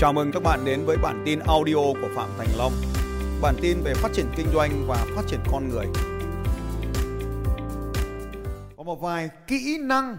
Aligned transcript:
Chào 0.00 0.12
mừng 0.12 0.32
các 0.32 0.42
bạn 0.42 0.64
đến 0.64 0.84
với 0.86 0.96
bản 0.96 1.22
tin 1.26 1.38
audio 1.38 1.74
của 1.74 2.08
Phạm 2.14 2.30
Thành 2.38 2.48
Long. 2.58 2.72
Bản 3.42 3.54
tin 3.62 3.80
về 3.84 3.94
phát 3.94 4.08
triển 4.12 4.26
kinh 4.36 4.46
doanh 4.54 4.84
và 4.86 5.06
phát 5.16 5.22
triển 5.26 5.40
con 5.52 5.68
người. 5.68 5.86
Có 8.76 8.82
một 8.82 9.00
vài 9.00 9.30
kỹ 9.46 9.78
năng 9.80 10.16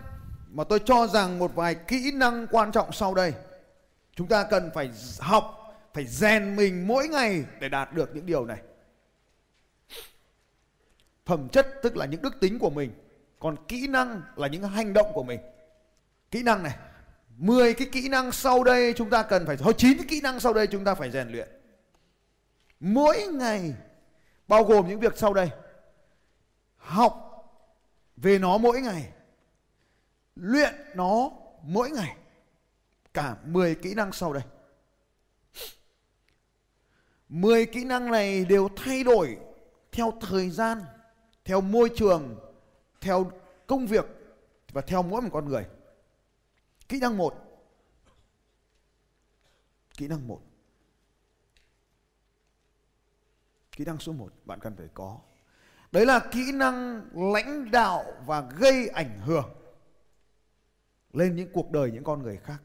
mà 0.49 0.63
tôi 0.63 0.79
cho 0.85 1.07
rằng 1.07 1.39
một 1.39 1.55
vài 1.55 1.75
kỹ 1.75 2.11
năng 2.13 2.47
quan 2.47 2.71
trọng 2.71 2.91
sau 2.91 3.13
đây. 3.13 3.33
Chúng 4.15 4.27
ta 4.27 4.43
cần 4.43 4.71
phải 4.73 4.91
học, 5.19 5.75
phải 5.93 6.05
rèn 6.05 6.55
mình 6.55 6.87
mỗi 6.87 7.07
ngày 7.07 7.45
để 7.59 7.69
đạt 7.69 7.93
được 7.93 8.15
những 8.15 8.25
điều 8.25 8.45
này. 8.45 8.61
Phẩm 11.25 11.49
chất 11.49 11.67
tức 11.83 11.97
là 11.97 12.05
những 12.05 12.21
đức 12.21 12.39
tính 12.39 12.59
của 12.59 12.69
mình, 12.69 12.91
còn 13.39 13.55
kỹ 13.67 13.87
năng 13.87 14.21
là 14.35 14.47
những 14.47 14.63
hành 14.63 14.93
động 14.93 15.07
của 15.13 15.23
mình. 15.23 15.39
Kỹ 16.31 16.43
năng 16.43 16.63
này 16.63 16.77
10 17.37 17.73
cái 17.73 17.87
kỹ 17.91 18.09
năng 18.09 18.31
sau 18.31 18.63
đây 18.63 18.93
chúng 18.93 19.09
ta 19.09 19.23
cần 19.23 19.45
phải 19.45 19.57
thôi 19.57 19.73
9 19.77 19.97
cái 19.97 20.05
kỹ 20.09 20.21
năng 20.21 20.39
sau 20.39 20.53
đây 20.53 20.67
chúng 20.67 20.83
ta 20.83 20.95
phải 20.95 21.11
rèn 21.11 21.29
luyện. 21.29 21.47
Mỗi 22.79 23.27
ngày 23.33 23.73
bao 24.47 24.63
gồm 24.63 24.87
những 24.87 24.99
việc 24.99 25.17
sau 25.17 25.33
đây. 25.33 25.49
Học 26.77 27.27
về 28.17 28.39
nó 28.39 28.57
mỗi 28.57 28.81
ngày. 28.81 29.11
Luyện 30.35 30.73
nó 30.95 31.31
mỗi 31.63 31.89
ngày. 31.89 32.15
Cả 33.13 33.35
10 33.45 33.75
kỹ 33.75 33.93
năng 33.93 34.11
sau 34.11 34.33
đây. 34.33 34.43
10 37.29 37.65
kỹ 37.65 37.83
năng 37.83 38.11
này 38.11 38.45
đều 38.45 38.69
thay 38.75 39.03
đổi 39.03 39.37
theo 39.91 40.13
thời 40.21 40.49
gian, 40.49 40.81
theo 41.45 41.61
môi 41.61 41.89
trường, 41.95 42.39
theo 43.01 43.31
công 43.67 43.87
việc 43.87 44.05
và 44.71 44.81
theo 44.81 45.03
mỗi 45.03 45.21
một 45.21 45.29
con 45.33 45.49
người. 45.49 45.65
Kỹ 46.91 46.99
năng 46.99 47.17
1. 47.17 47.33
Kỹ 49.97 50.07
năng 50.07 50.27
1. 50.27 50.41
Kỹ 53.71 53.85
năng 53.85 53.99
số 53.99 54.13
1 54.13 54.33
bạn 54.45 54.59
cần 54.59 54.75
phải 54.75 54.87
có. 54.93 55.19
Đấy 55.91 56.05
là 56.05 56.19
kỹ 56.31 56.51
năng 56.53 57.05
lãnh 57.33 57.71
đạo 57.71 58.03
và 58.25 58.41
gây 58.41 58.87
ảnh 58.87 59.19
hưởng 59.25 59.49
lên 61.13 61.35
những 61.35 61.49
cuộc 61.53 61.71
đời 61.71 61.91
những 61.91 62.03
con 62.03 62.23
người 62.23 62.37
khác. 62.37 62.61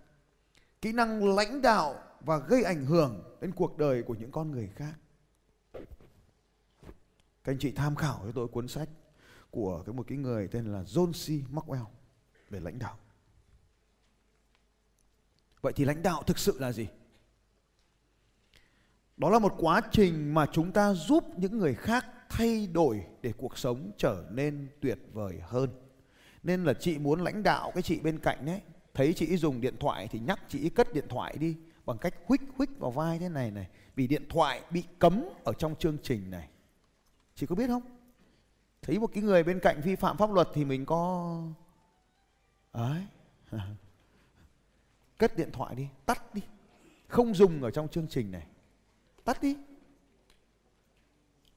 Kỹ 0.80 0.92
năng 0.92 1.34
lãnh 1.34 1.62
đạo 1.62 2.02
và 2.20 2.38
gây 2.38 2.62
ảnh 2.64 2.86
hưởng 2.86 3.36
đến 3.40 3.52
cuộc 3.56 3.78
đời 3.78 4.02
của 4.02 4.14
những 4.14 4.32
con 4.32 4.50
người 4.50 4.70
khác. 4.76 4.94
Các 7.44 7.52
anh 7.52 7.58
chị 7.58 7.72
tham 7.72 7.96
khảo 7.96 8.20
cho 8.24 8.32
tôi 8.34 8.48
cuốn 8.48 8.68
sách 8.68 8.88
của 9.50 9.82
cái 9.86 9.94
một 9.94 10.04
cái 10.08 10.18
người 10.18 10.48
tên 10.48 10.72
là 10.72 10.82
John 10.82 11.12
C. 11.12 11.50
Maxwell 11.52 11.86
về 12.50 12.60
lãnh 12.60 12.78
đạo. 12.78 12.98
Vậy 15.66 15.72
thì 15.76 15.84
lãnh 15.84 16.02
đạo 16.02 16.22
thực 16.26 16.38
sự 16.38 16.56
là 16.58 16.72
gì? 16.72 16.88
Đó 19.16 19.30
là 19.30 19.38
một 19.38 19.54
quá 19.58 19.80
trình 19.92 20.34
mà 20.34 20.46
chúng 20.52 20.72
ta 20.72 20.94
giúp 20.94 21.24
những 21.36 21.58
người 21.58 21.74
khác 21.74 22.06
thay 22.28 22.66
đổi 22.66 23.06
để 23.22 23.32
cuộc 23.36 23.58
sống 23.58 23.90
trở 23.98 24.26
nên 24.30 24.68
tuyệt 24.80 24.98
vời 25.12 25.40
hơn. 25.42 25.70
Nên 26.42 26.64
là 26.64 26.74
chị 26.74 26.98
muốn 26.98 27.20
lãnh 27.20 27.42
đạo 27.42 27.70
cái 27.74 27.82
chị 27.82 28.00
bên 28.00 28.18
cạnh 28.18 28.46
đấy, 28.46 28.60
thấy 28.94 29.14
chị 29.14 29.36
dùng 29.36 29.60
điện 29.60 29.76
thoại 29.80 30.08
thì 30.08 30.18
nhắc 30.18 30.40
chị 30.48 30.68
cất 30.68 30.94
điện 30.94 31.04
thoại 31.08 31.36
đi 31.40 31.56
bằng 31.86 31.98
cách 31.98 32.14
huých 32.26 32.42
huých 32.56 32.78
vào 32.78 32.90
vai 32.90 33.18
thế 33.18 33.28
này 33.28 33.50
này, 33.50 33.66
vì 33.96 34.06
điện 34.06 34.26
thoại 34.28 34.62
bị 34.70 34.84
cấm 34.98 35.24
ở 35.44 35.52
trong 35.52 35.74
chương 35.76 35.96
trình 36.02 36.30
này. 36.30 36.48
Chị 37.34 37.46
có 37.46 37.54
biết 37.54 37.66
không? 37.66 37.82
Thấy 38.82 38.98
một 38.98 39.10
cái 39.14 39.22
người 39.22 39.42
bên 39.42 39.60
cạnh 39.60 39.80
vi 39.80 39.96
phạm 39.96 40.16
pháp 40.16 40.32
luật 40.32 40.48
thì 40.54 40.64
mình 40.64 40.86
có 40.86 41.42
ấy 42.72 43.02
cất 45.18 45.36
điện 45.36 45.50
thoại 45.52 45.74
đi, 45.74 45.88
tắt 46.06 46.34
đi. 46.34 46.42
Không 47.08 47.34
dùng 47.34 47.62
ở 47.62 47.70
trong 47.70 47.88
chương 47.88 48.06
trình 48.08 48.30
này. 48.30 48.46
Tắt 49.24 49.42
đi. 49.42 49.56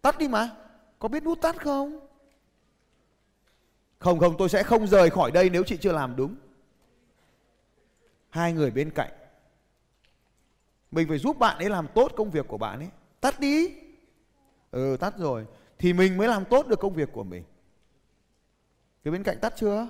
Tắt 0.01 0.17
đi 0.17 0.27
mà. 0.27 0.55
Có 0.99 1.07
biết 1.07 1.23
nút 1.23 1.41
tắt 1.41 1.55
không? 1.61 2.07
Không 3.99 4.19
không, 4.19 4.35
tôi 4.37 4.49
sẽ 4.49 4.63
không 4.63 4.87
rời 4.87 5.09
khỏi 5.09 5.31
đây 5.31 5.49
nếu 5.49 5.63
chị 5.63 5.77
chưa 5.77 5.91
làm 5.91 6.15
đúng. 6.15 6.35
Hai 8.29 8.53
người 8.53 8.71
bên 8.71 8.91
cạnh. 8.91 9.11
Mình 10.91 11.07
phải 11.07 11.17
giúp 11.17 11.39
bạn 11.39 11.57
ấy 11.57 11.69
làm 11.69 11.87
tốt 11.95 12.11
công 12.15 12.31
việc 12.31 12.47
của 12.47 12.57
bạn 12.57 12.79
ấy. 12.79 12.89
Tắt 13.21 13.39
đi. 13.39 13.73
Ừ 14.71 14.97
tắt 14.99 15.17
rồi. 15.17 15.45
Thì 15.77 15.93
mình 15.93 16.17
mới 16.17 16.27
làm 16.27 16.45
tốt 16.45 16.67
được 16.67 16.79
công 16.79 16.93
việc 16.93 17.09
của 17.11 17.23
mình. 17.23 17.43
Cái 19.03 19.11
bên 19.11 19.23
cạnh 19.23 19.39
tắt 19.41 19.53
chưa? 19.57 19.87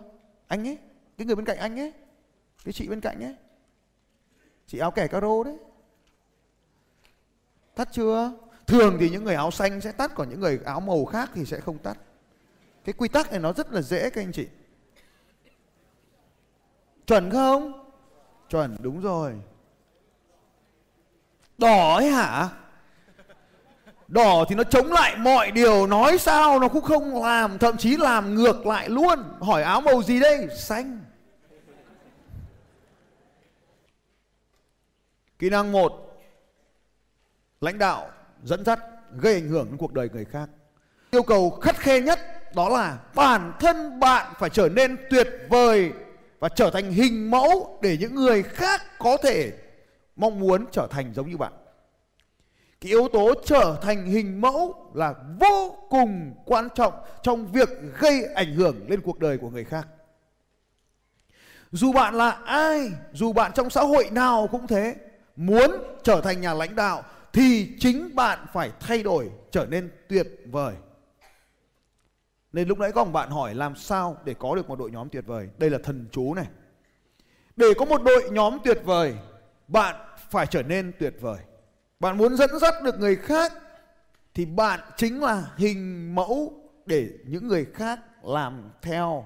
Anh 0.47 0.68
ấy. 0.68 0.78
Cái 1.18 1.28
người 1.28 1.35
bên 1.35 1.46
cạnh 1.46 1.58
anh 1.58 1.79
ấy. 1.79 1.94
Cái 2.63 2.74
chị 2.74 2.88
bên 2.88 3.02
cạnh 3.02 3.24
ấy 3.24 3.35
chị 4.69 4.78
áo 4.78 4.91
kẻ 4.91 5.07
caro 5.07 5.44
đấy. 5.46 5.57
Tắt 7.75 7.90
chưa? 7.91 8.31
Thường 8.68 8.97
thì 9.00 9.09
những 9.09 9.24
người 9.24 9.35
áo 9.35 9.52
xanh 9.52 9.81
sẽ 9.81 9.91
tắt, 9.91 10.12
còn 10.16 10.30
những 10.30 10.40
người 10.40 10.59
áo 10.66 10.80
màu 10.80 11.06
khác 11.06 11.30
thì 11.34 11.46
sẽ 11.46 11.59
không 11.59 11.78
tắt. 11.78 11.97
Cái 12.85 12.94
quy 12.94 13.08
tắc 13.08 13.31
này 13.31 13.40
nó 13.40 13.53
rất 13.53 13.72
là 13.72 13.81
dễ 13.81 14.09
các 14.09 14.22
anh 14.22 14.31
chị. 14.31 14.47
Chuẩn 17.08 17.31
không? 17.31 17.90
Chuẩn, 18.50 18.78
đúng 18.79 19.02
rồi. 19.02 19.34
Đỏ 21.58 21.96
ấy 21.96 22.09
hả? 22.09 22.50
Đỏ 24.08 24.46
thì 24.50 24.56
nó 24.56 24.63
chống 24.63 24.91
lại 24.91 25.18
mọi 25.18 25.52
điều, 25.52 25.88
nói 25.88 26.18
sao 26.18 26.59
nó 26.59 26.68
cũng 26.68 26.84
không 26.84 27.24
làm, 27.24 27.58
thậm 27.58 27.78
chí 27.78 27.97
làm 27.97 28.35
ngược 28.35 28.66
lại 28.66 28.90
luôn. 28.90 29.19
Hỏi 29.40 29.63
áo 29.63 29.81
màu 29.81 30.03
gì 30.03 30.19
đây? 30.19 30.47
Xanh. 30.56 31.00
Kỹ 35.40 35.50
năng 35.50 35.72
một 35.72 36.22
Lãnh 37.62 37.78
đạo, 37.78 38.12
dẫn 38.44 38.66
dắt, 38.66 38.80
gây 39.18 39.34
ảnh 39.34 39.48
hưởng 39.48 39.66
đến 39.66 39.78
cuộc 39.78 39.94
đời 39.94 40.10
người 40.14 40.26
khác 40.26 40.50
Yêu 41.12 41.24
cầu 41.24 41.50
khắt 41.50 41.78
khe 41.78 42.02
nhất 42.02 42.20
đó 42.56 42.70
là 42.70 43.00
bản 43.16 43.54
thân 43.60 44.00
bạn 44.00 44.34
phải 44.40 44.50
trở 44.50 44.70
nên 44.70 44.98
tuyệt 45.10 45.28
vời 45.50 45.92
và 46.40 46.50
trở 46.50 46.70
thành 46.72 46.92
hình 46.92 47.32
mẫu 47.32 47.80
để 47.82 47.98
những 48.00 48.16
người 48.16 48.44
khác 48.44 48.82
có 49.00 49.18
thể 49.24 49.52
mong 50.16 50.40
muốn 50.40 50.66
trở 50.72 50.88
thành 50.92 51.14
giống 51.14 51.30
như 51.30 51.38
bạn. 51.38 51.54
Cái 52.82 52.92
yếu 52.92 53.08
tố 53.08 53.34
trở 53.46 53.78
thành 53.82 54.06
hình 54.06 54.42
mẫu 54.42 54.92
là 54.94 55.14
vô 55.40 55.78
cùng 55.90 56.34
quan 56.46 56.68
trọng 56.76 56.94
trong 57.24 57.52
việc 57.52 57.70
gây 58.00 58.26
ảnh 58.36 58.54
hưởng 58.54 58.90
lên 58.90 59.02
cuộc 59.02 59.20
đời 59.20 59.38
của 59.38 59.50
người 59.50 59.64
khác. 59.64 59.88
Dù 61.72 61.94
bạn 61.94 62.16
là 62.16 62.30
ai, 62.46 62.92
dù 63.14 63.34
bạn 63.34 63.52
trong 63.56 63.70
xã 63.70 63.82
hội 63.82 64.10
nào 64.12 64.48
cũng 64.52 64.68
thế, 64.68 64.96
muốn 65.40 65.72
trở 66.04 66.22
thành 66.22 66.42
nhà 66.42 66.54
lãnh 66.54 66.76
đạo 66.76 67.04
thì 67.34 67.76
chính 67.80 68.16
bạn 68.16 68.40
phải 68.54 68.72
thay 68.80 69.04
đổi, 69.04 69.30
trở 69.52 69.66
nên 69.66 69.92
tuyệt 70.10 70.28
vời. 70.46 70.76
Nên 72.54 72.68
lúc 72.68 72.80
nãy 72.80 72.92
có 72.92 73.04
một 73.04 73.12
bạn 73.12 73.30
hỏi 73.30 73.56
làm 73.56 73.76
sao 73.76 74.18
để 74.26 74.34
có 74.40 74.56
được 74.56 74.70
một 74.70 74.80
đội 74.80 74.92
nhóm 74.92 75.10
tuyệt 75.10 75.26
vời? 75.28 75.50
Đây 75.58 75.70
là 75.70 75.78
thần 75.84 76.08
chú 76.12 76.34
này. 76.34 76.46
Để 77.56 77.68
có 77.78 77.86
một 77.86 78.04
đội 78.04 78.30
nhóm 78.32 78.58
tuyệt 78.64 78.82
vời, 78.84 79.16
bạn 79.68 79.96
phải 80.30 80.48
trở 80.48 80.64
nên 80.64 80.92
tuyệt 81.00 81.14
vời. 81.22 81.40
Bạn 82.00 82.18
muốn 82.18 82.38
dẫn 82.38 82.60
dắt 82.60 82.74
được 82.84 83.00
người 83.00 83.16
khác 83.16 83.54
thì 84.34 84.46
bạn 84.46 84.80
chính 84.98 85.22
là 85.22 85.52
hình 85.58 86.16
mẫu 86.16 86.54
để 86.86 87.10
những 87.26 87.48
người 87.48 87.66
khác 87.74 88.00
làm 88.24 88.72
theo 88.82 89.26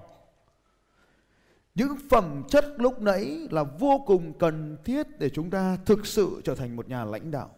những 1.75 1.97
phẩm 2.09 2.43
chất 2.49 2.65
lúc 2.77 3.01
nãy 3.01 3.47
là 3.51 3.63
vô 3.63 4.03
cùng 4.07 4.39
cần 4.39 4.77
thiết 4.85 5.07
để 5.19 5.29
chúng 5.29 5.49
ta 5.49 5.77
thực 5.85 6.05
sự 6.05 6.41
trở 6.43 6.55
thành 6.55 6.75
một 6.75 6.87
nhà 6.87 7.05
lãnh 7.05 7.31
đạo. 7.31 7.55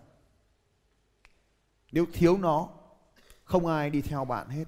Nếu 1.92 2.06
thiếu 2.14 2.38
nó, 2.38 2.70
không 3.44 3.68
ai 3.68 3.90
đi 3.90 4.02
theo 4.02 4.26
bạn 4.26 4.50
hết. 4.50 4.66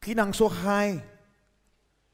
Kỹ 0.00 0.14
năng 0.14 0.32
số 0.32 0.48
2, 0.48 0.98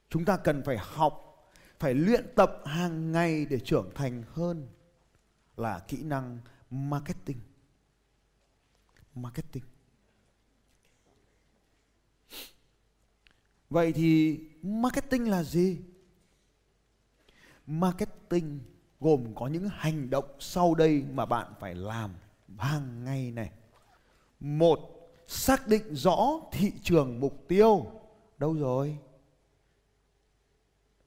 chúng 0.09 0.25
ta 0.25 0.37
cần 0.37 0.63
phải 0.67 0.77
học, 0.81 1.45
phải 1.79 1.95
luyện 1.95 2.27
tập 2.37 2.63
hàng 2.65 3.13
ngày 3.13 3.47
để 3.47 3.59
trưởng 3.61 3.91
thành 3.95 4.23
hơn 4.33 4.69
là 5.57 5.79
kỹ 5.79 6.03
năng 6.03 6.39
marketing. 6.71 7.41
Marketing. 9.15 9.65
Vậy 13.73 13.93
thì 13.93 14.41
marketing 14.63 15.31
là 15.31 15.43
gì? 15.43 15.79
Marketing 17.67 18.61
gồm 19.01 19.35
có 19.35 19.47
những 19.47 19.69
hành 19.73 20.11
động 20.11 20.25
sau 20.39 20.75
đây 20.75 21.05
mà 21.13 21.27
bạn 21.27 21.53
phải 21.61 21.75
làm 21.75 22.15
hàng 22.59 23.05
ngày 23.05 23.31
này. 23.31 23.51
Một, 24.41 24.79
xác 25.27 25.69
định 25.69 25.95
rõ 25.95 26.41
thị 26.53 26.73
trường 26.83 27.21
mục 27.21 27.45
tiêu. 27.49 27.87
Đâu 28.39 28.55
rồi? 28.55 28.99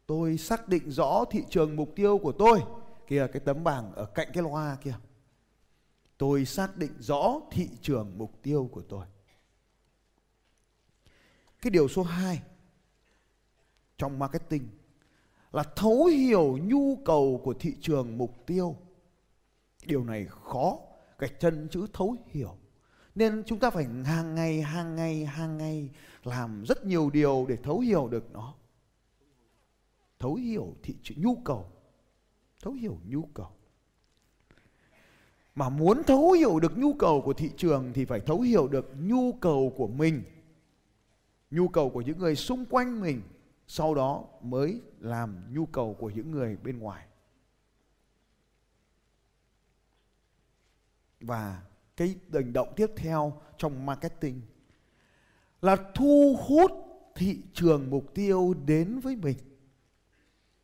Tôi 0.06 0.38
xác 0.38 0.68
định 0.68 0.92
rõ 0.92 1.26
thị 1.32 1.44
trường 1.50 1.76
mục 1.76 1.92
tiêu 1.96 2.18
của 2.18 2.32
tôi. 2.32 2.64
Kìa 3.08 3.28
cái 3.34 3.40
tấm 3.40 3.64
bảng 3.64 3.94
ở 3.94 4.06
cạnh 4.06 4.28
cái 4.34 4.44
loa 4.44 4.78
kia. 4.84 4.96
Tôi 6.18 6.46
xác 6.46 6.78
định 6.78 6.94
rõ 7.00 7.40
thị 7.52 7.70
trường 7.82 8.18
mục 8.18 8.32
tiêu 8.42 8.70
của 8.72 8.82
tôi. 8.82 9.06
Cái 11.62 11.72
điều 11.72 11.88
số 11.88 12.04
2 12.04 12.42
trong 13.98 14.20
marketing, 14.20 14.68
là 15.52 15.64
thấu 15.76 16.06
hiểu 16.06 16.58
nhu 16.58 16.96
cầu 17.06 17.42
của 17.44 17.54
thị 17.54 17.76
trường 17.82 18.18
mục 18.18 18.46
tiêu. 18.46 18.76
Điều 19.86 20.04
này 20.04 20.26
khó 20.30 20.78
gạch 21.20 21.40
chân 21.40 21.68
chữ 21.72 21.88
thấu 21.94 22.16
hiểu. 22.28 22.56
Nên 23.16 23.44
chúng 23.46 23.60
ta 23.60 23.70
phải 23.70 23.86
hàng 24.06 24.36
ngày 24.36 24.62
hàng 24.62 24.96
ngày 24.96 25.26
hàng 25.26 25.58
ngày 25.58 25.90
làm 26.24 26.64
rất 26.64 26.86
nhiều 26.86 27.10
điều 27.10 27.46
để 27.50 27.56
thấu 27.64 27.80
hiểu 27.80 28.08
được 28.08 28.32
nó. 28.32 28.54
Thấu 30.20 30.36
hiểu 30.36 30.76
thị 30.84 30.96
trường 31.04 31.22
nhu 31.22 31.36
cầu. 31.36 31.72
Thấu 32.62 32.74
hiểu 32.74 32.98
nhu 33.08 33.30
cầu. 33.34 33.50
Mà 35.56 35.70
muốn 35.70 36.04
thấu 36.04 36.32
hiểu 36.32 36.60
được 36.60 36.78
nhu 36.78 36.94
cầu 36.94 37.22
của 37.22 37.34
thị 37.34 37.52
trường 37.58 37.94
thì 37.94 38.06
phải 38.06 38.20
thấu 38.20 38.42
hiểu 38.42 38.68
được 38.68 38.94
nhu 39.00 39.34
cầu 39.34 39.74
của 39.78 39.88
mình. 39.88 40.24
Nhu 41.52 41.68
cầu 41.68 41.90
của 41.90 42.02
những 42.02 42.18
người 42.18 42.36
xung 42.36 42.66
quanh 42.66 43.02
mình 43.02 43.22
sau 43.68 43.96
đó 43.96 44.26
mới 44.42 44.82
làm 45.00 45.54
nhu 45.54 45.66
cầu 45.66 45.96
của 46.00 46.10
những 46.10 46.32
người 46.32 46.58
bên 46.58 46.80
ngoài. 46.80 47.08
Và 51.20 51.64
cái 51.98 52.16
hành 52.34 52.54
động 52.54 52.74
tiếp 52.76 52.88
theo 52.96 53.42
trong 53.58 53.86
marketing 53.86 54.42
là 55.62 55.78
thu 55.96 56.38
hút 56.48 56.72
thị 57.16 57.42
trường 57.54 57.90
mục 57.90 58.14
tiêu 58.14 58.54
đến 58.66 59.00
với 59.00 59.16
mình. 59.16 59.38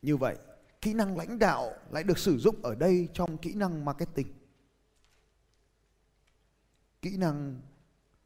Như 0.02 0.18
vậy, 0.18 0.38
kỹ 0.82 0.94
năng 0.94 1.18
lãnh 1.18 1.40
đạo 1.40 1.74
lại 1.92 2.04
được 2.04 2.18
sử 2.18 2.38
dụng 2.38 2.56
ở 2.62 2.76
đây 2.76 3.08
trong 3.14 3.38
kỹ 3.38 3.54
năng 3.54 3.86
marketing. 3.86 4.28
Kỹ 7.02 7.18
năng 7.18 7.62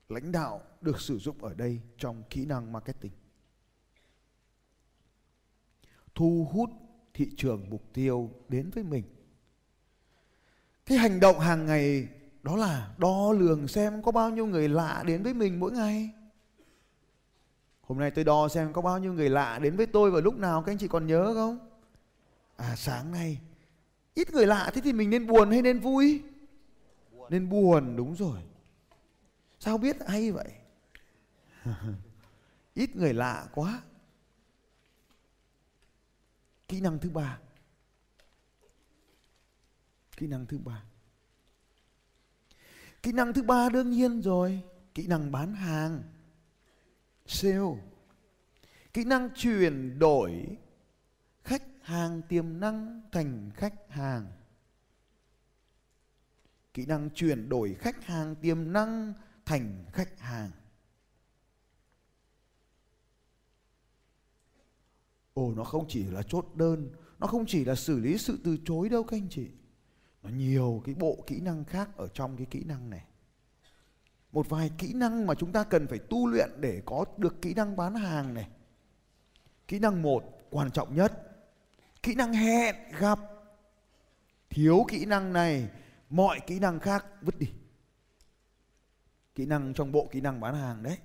lãnh 0.10 0.31
đạo 0.31 0.62
được 0.81 1.01
sử 1.01 1.18
dụng 1.18 1.44
ở 1.44 1.54
đây 1.54 1.81
trong 1.98 2.24
kỹ 2.30 2.45
năng 2.45 2.72
marketing 2.72 3.12
thu 6.16 6.48
hút 6.52 6.70
thị 7.14 7.30
trường 7.38 7.70
mục 7.70 7.84
tiêu 7.94 8.30
đến 8.50 8.70
với 8.70 8.84
mình. 8.84 9.04
Cái 10.86 10.98
hành 10.98 11.20
động 11.20 11.40
hàng 11.40 11.66
ngày 11.66 12.08
đó 12.44 12.56
là 12.56 12.96
đo 12.98 13.32
lường 13.32 13.68
xem 13.68 14.02
có 14.02 14.12
bao 14.12 14.30
nhiêu 14.30 14.46
người 14.46 14.70
lạ 14.70 15.04
đến 15.08 15.24
với 15.24 15.34
mình 15.34 15.60
mỗi 15.60 15.72
ngày. 15.72 16.10
Hôm 17.82 18.00
nay 18.00 18.12
tôi 18.12 18.24
đo 18.24 18.48
xem 18.48 18.74
có 18.74 18.82
bao 18.82 19.00
nhiêu 19.00 19.14
người 19.14 19.30
lạ 19.30 19.60
đến 19.60 19.76
với 19.76 19.86
tôi 19.86 20.12
vào 20.12 20.22
lúc 20.22 20.38
nào 20.38 20.62
các 20.62 20.72
anh 20.72 20.78
chị 20.78 20.88
còn 20.88 21.08
nhớ 21.08 21.34
không? 21.34 21.60
À 22.56 22.76
sáng 22.76 23.12
nay 23.12 23.40
ít 24.14 24.32
người 24.32 24.48
lạ 24.48 24.72
thế 24.74 24.82
thì 24.82 24.94
mình 24.94 25.10
nên 25.10 25.28
buồn 25.28 25.52
hay 25.52 25.62
nên 25.62 25.80
vui? 25.80 26.22
Nên 27.30 27.50
buồn 27.50 27.96
đúng 27.96 28.16
rồi. 28.16 28.40
Sao 29.60 29.78
biết 29.78 29.98
hay 30.08 30.32
vậy? 30.32 30.52
Ít 32.74 32.96
người 32.96 33.14
lạ 33.14 33.48
quá 33.54 33.82
kỹ 36.68 36.82
năng 36.82 37.00
thứ 37.00 37.10
ba. 37.10 37.40
Kỹ 40.18 40.28
năng 40.28 40.46
thứ 40.46 40.58
ba. 40.58 40.84
Kỹ 43.04 43.12
năng 43.12 43.34
thứ 43.34 43.44
ba 43.44 43.70
đương 43.70 43.90
nhiên 43.90 44.22
rồi. 44.22 44.64
Kỹ 44.94 45.08
năng 45.08 45.32
bán 45.32 45.54
hàng, 45.54 46.04
sale. 47.26 47.84
Kỹ 48.94 49.04
năng 49.04 49.30
chuyển 49.36 50.00
đổi, 50.00 50.58
khách 51.44 51.64
hàng 51.82 52.22
tiềm 52.30 52.60
năng 52.60 53.02
thành 53.12 53.52
khách 53.56 53.76
hàng. 53.90 54.32
Kỹ 56.74 56.86
năng 56.86 57.10
chuyển 57.10 57.50
đổi 57.50 57.74
khách 57.74 58.04
hàng 58.06 58.36
tiềm 58.36 58.74
năng 58.74 59.14
thành 59.46 59.86
khách 59.94 60.20
hàng. 60.20 60.52
Ồ, 65.36 65.54
nó 65.56 65.64
không 65.64 65.86
chỉ 65.88 66.04
là 66.04 66.24
chốt 66.24 66.46
đơn, 66.56 66.90
nó 67.20 67.28
không 67.28 67.46
chỉ 67.46 67.66
là 67.66 67.76
xử 67.76 68.00
lý 68.00 68.18
sự 68.18 68.40
từ 68.44 68.58
chối 68.66 68.90
đâu, 68.90 69.04
các 69.04 69.18
anh 69.18 69.28
chị. 69.30 69.48
Nó 70.24 70.30
nhiều 70.30 70.82
cái 70.86 70.96
bộ 70.96 71.24
kỹ 71.28 71.40
năng 71.40 71.66
khác 71.66 71.90
ở 71.98 72.08
trong 72.08 72.38
cái 72.38 72.46
kỹ 72.52 72.64
năng 72.64 72.90
này. 72.90 73.04
Một 74.32 74.50
vài 74.50 74.72
kỹ 74.78 74.94
năng 74.94 75.28
mà 75.28 75.36
chúng 75.36 75.52
ta 75.52 75.64
cần 75.64 75.88
phải 75.88 76.00
tu 76.00 76.28
luyện 76.28 76.50
để 76.60 76.82
có 76.86 77.06
được 77.18 77.42
kỹ 77.42 77.54
năng 77.54 77.76
bán 77.76 77.96
hàng 77.96 78.34
này. 78.34 78.48
Kỹ 79.68 79.80
năng 79.80 80.02
một, 80.02 80.24
quan 80.50 80.72
trọng 80.72 80.96
nhất. 80.96 81.22
Kỹ 82.04 82.16
năng 82.16 82.34
hẹn 82.34 82.76
gặp. 83.00 83.20
Thiếu 84.50 84.86
kỹ 84.88 85.06
năng 85.06 85.34
này, 85.34 85.70
mọi 86.10 86.40
kỹ 86.48 86.60
năng 86.60 86.80
khác 86.80 87.06
vứt 87.22 87.40
đi. 87.40 87.48
Kỹ 89.36 89.46
năng 89.46 89.74
trong 89.74 89.92
bộ 89.92 90.08
kỹ 90.12 90.22
năng 90.22 90.40
bán 90.40 90.56
hàng 90.56 90.84
đấy. 90.84 90.98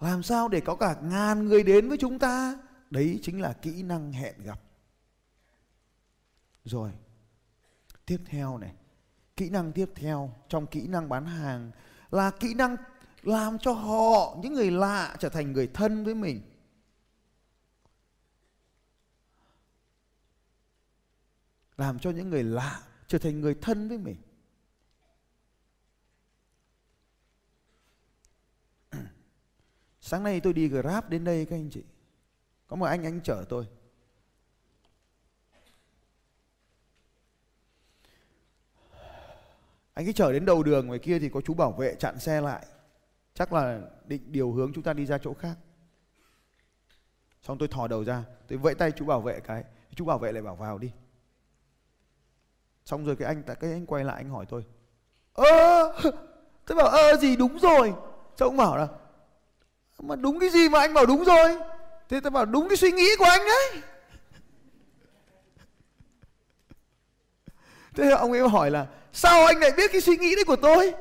Làm 0.00 0.22
sao 0.22 0.48
để 0.48 0.60
có 0.60 0.76
cả 0.76 0.96
ngàn 1.02 1.44
người 1.44 1.62
đến 1.62 1.88
với 1.88 1.98
chúng 1.98 2.18
ta? 2.18 2.58
Đấy 2.90 3.18
chính 3.22 3.40
là 3.40 3.52
kỹ 3.52 3.82
năng 3.82 4.12
hẹn 4.12 4.42
gặp. 4.42 4.60
Rồi, 6.64 6.92
tiếp 8.06 8.20
theo 8.26 8.58
này. 8.58 8.74
Kỹ 9.36 9.50
năng 9.50 9.72
tiếp 9.72 9.90
theo 9.94 10.34
trong 10.48 10.66
kỹ 10.66 10.86
năng 10.86 11.08
bán 11.08 11.26
hàng 11.26 11.70
là 12.10 12.30
kỹ 12.30 12.54
năng 12.54 12.76
làm 13.22 13.58
cho 13.58 13.72
họ, 13.72 14.36
những 14.42 14.52
người 14.52 14.70
lạ, 14.70 15.16
trở 15.18 15.28
thành 15.28 15.52
người 15.52 15.66
thân 15.74 16.04
với 16.04 16.14
mình. 16.14 16.42
Làm 21.76 21.98
cho 21.98 22.10
những 22.10 22.30
người 22.30 22.44
lạ 22.44 22.82
trở 23.06 23.18
thành 23.18 23.40
người 23.40 23.54
thân 23.62 23.88
với 23.88 23.98
mình. 23.98 24.16
Sáng 30.00 30.22
nay 30.22 30.40
tôi 30.40 30.52
đi 30.52 30.68
grab 30.68 31.08
đến 31.08 31.24
đây 31.24 31.46
các 31.46 31.56
anh 31.56 31.70
chị 31.70 31.82
có 32.70 32.76
một 32.76 32.86
anh 32.86 33.04
anh 33.04 33.20
chở 33.20 33.44
tôi. 33.48 33.66
Anh 39.94 40.06
cứ 40.06 40.12
chở 40.12 40.32
đến 40.32 40.44
đầu 40.44 40.62
đường, 40.62 40.86
ngoài 40.86 40.98
kia 40.98 41.18
thì 41.18 41.28
có 41.28 41.40
chú 41.40 41.54
bảo 41.54 41.72
vệ 41.72 41.94
chặn 41.94 42.18
xe 42.18 42.40
lại. 42.40 42.66
Chắc 43.34 43.52
là 43.52 43.80
định 44.04 44.32
điều 44.32 44.52
hướng 44.52 44.72
chúng 44.72 44.84
ta 44.84 44.92
đi 44.92 45.06
ra 45.06 45.18
chỗ 45.18 45.34
khác. 45.34 45.56
Xong 47.42 47.58
tôi 47.58 47.68
thò 47.68 47.88
đầu 47.88 48.04
ra, 48.04 48.24
tôi 48.48 48.58
vẫy 48.58 48.74
tay 48.74 48.92
chú 48.92 49.04
bảo 49.04 49.20
vệ 49.20 49.40
cái, 49.40 49.64
chú 49.94 50.04
bảo 50.04 50.18
vệ 50.18 50.32
lại 50.32 50.42
bảo 50.42 50.56
vào 50.56 50.78
đi. 50.78 50.92
Xong 52.84 53.04
rồi 53.04 53.16
cái 53.16 53.28
anh 53.28 53.42
cái 53.42 53.72
anh 53.72 53.86
quay 53.86 54.04
lại, 54.04 54.16
anh 54.16 54.30
hỏi 54.30 54.46
tôi. 54.48 54.64
Ơ, 55.32 55.44
tôi 56.66 56.76
bảo, 56.76 56.86
ơ, 56.86 57.16
gì 57.16 57.36
đúng 57.36 57.58
rồi? 57.58 57.94
Xong 58.36 58.48
ông 58.48 58.56
bảo 58.56 58.76
là, 58.76 58.88
mà 59.98 60.16
đúng 60.16 60.40
cái 60.40 60.50
gì 60.50 60.68
mà 60.68 60.78
anh 60.78 60.94
bảo 60.94 61.06
đúng 61.06 61.24
rồi? 61.24 61.69
Thế 62.10 62.20
tôi 62.20 62.30
bảo 62.30 62.44
đúng 62.44 62.68
cái 62.68 62.76
suy 62.76 62.92
nghĩ 62.92 63.08
của 63.18 63.24
anh 63.24 63.40
đấy. 63.40 63.82
Thế 67.94 68.10
ông 68.10 68.32
ấy 68.32 68.48
hỏi 68.48 68.70
là, 68.70 68.86
sao 69.12 69.46
anh 69.46 69.58
lại 69.58 69.70
biết 69.76 69.92
cái 69.92 70.00
suy 70.00 70.16
nghĩ 70.16 70.34
đấy 70.34 70.44
của 70.44 70.56
tôi? 70.56 70.94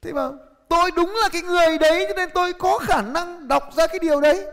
Thế 0.00 0.12
mà 0.12 0.28
tôi 0.68 0.90
đúng 0.96 1.16
là 1.22 1.28
cái 1.32 1.42
người 1.42 1.78
đấy, 1.78 2.04
cho 2.08 2.14
nên 2.14 2.30
tôi 2.34 2.52
có 2.52 2.78
khả 2.78 3.02
năng 3.02 3.48
đọc 3.48 3.62
ra 3.76 3.86
cái 3.86 3.98
điều 3.98 4.20
đấy. 4.20 4.46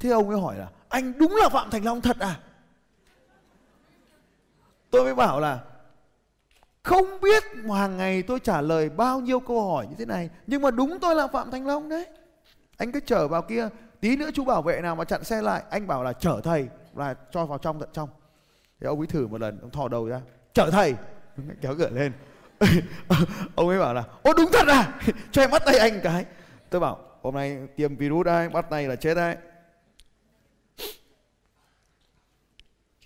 Thế 0.00 0.10
ông 0.10 0.30
ấy 0.30 0.40
hỏi 0.40 0.56
là, 0.56 0.68
anh 0.88 1.12
đúng 1.18 1.36
là 1.36 1.48
phạm 1.48 1.70
thành 1.70 1.84
long 1.84 2.00
thật 2.00 2.16
à? 2.20 2.40
Tôi 4.90 5.04
mới 5.04 5.14
bảo 5.14 5.40
là, 5.40 5.60
không 6.82 7.20
biết 7.20 7.44
hàng 7.74 7.96
ngày 7.96 8.22
tôi 8.22 8.40
trả 8.40 8.60
lời 8.60 8.88
bao 8.88 9.20
nhiêu 9.20 9.40
câu 9.40 9.72
hỏi 9.72 9.86
như 9.86 9.94
thế 9.98 10.04
này, 10.04 10.30
nhưng 10.46 10.62
mà 10.62 10.70
đúng 10.70 10.98
tôi 11.00 11.14
là 11.14 11.26
phạm 11.26 11.50
thành 11.50 11.66
long 11.66 11.88
đấy 11.88 12.06
anh 12.76 12.92
cứ 12.92 13.00
chở 13.00 13.28
vào 13.28 13.42
kia, 13.42 13.68
tí 14.00 14.16
nữa 14.16 14.30
chú 14.34 14.44
bảo 14.44 14.62
vệ 14.62 14.80
nào 14.80 14.96
mà 14.96 15.04
chặn 15.04 15.24
xe 15.24 15.42
lại. 15.42 15.62
Anh 15.70 15.86
bảo 15.86 16.04
là 16.04 16.12
chở 16.12 16.40
thầy 16.44 16.68
là 16.94 17.14
cho 17.30 17.46
vào 17.46 17.58
trong 17.58 17.80
tận 17.80 17.88
trong. 17.92 18.08
Thì 18.80 18.86
ông 18.86 18.98
ấy 18.98 19.06
thử 19.06 19.26
một 19.26 19.40
lần, 19.40 19.60
ông 19.60 19.70
thò 19.70 19.88
đầu 19.88 20.08
ra, 20.08 20.20
chở 20.52 20.70
thầy. 20.70 20.94
Kéo 21.60 21.74
cửa 21.78 21.90
lên. 21.90 22.12
Ông 23.54 23.68
ấy 23.68 23.78
bảo 23.78 23.94
là, 23.94 24.04
ô, 24.22 24.32
đúng 24.36 24.50
thật 24.52 24.68
à? 24.68 25.00
Cho 25.32 25.42
em 25.42 25.50
bắt 25.50 25.62
tay 25.66 25.78
anh 25.78 26.00
cái. 26.02 26.24
Tôi 26.70 26.80
bảo, 26.80 27.18
hôm 27.22 27.34
nay 27.34 27.58
tiêm 27.76 27.96
virus 27.96 28.26
đây 28.26 28.48
bắt 28.48 28.66
tay 28.70 28.88
là 28.88 28.96
chết 28.96 29.14
đấy. 29.14 29.36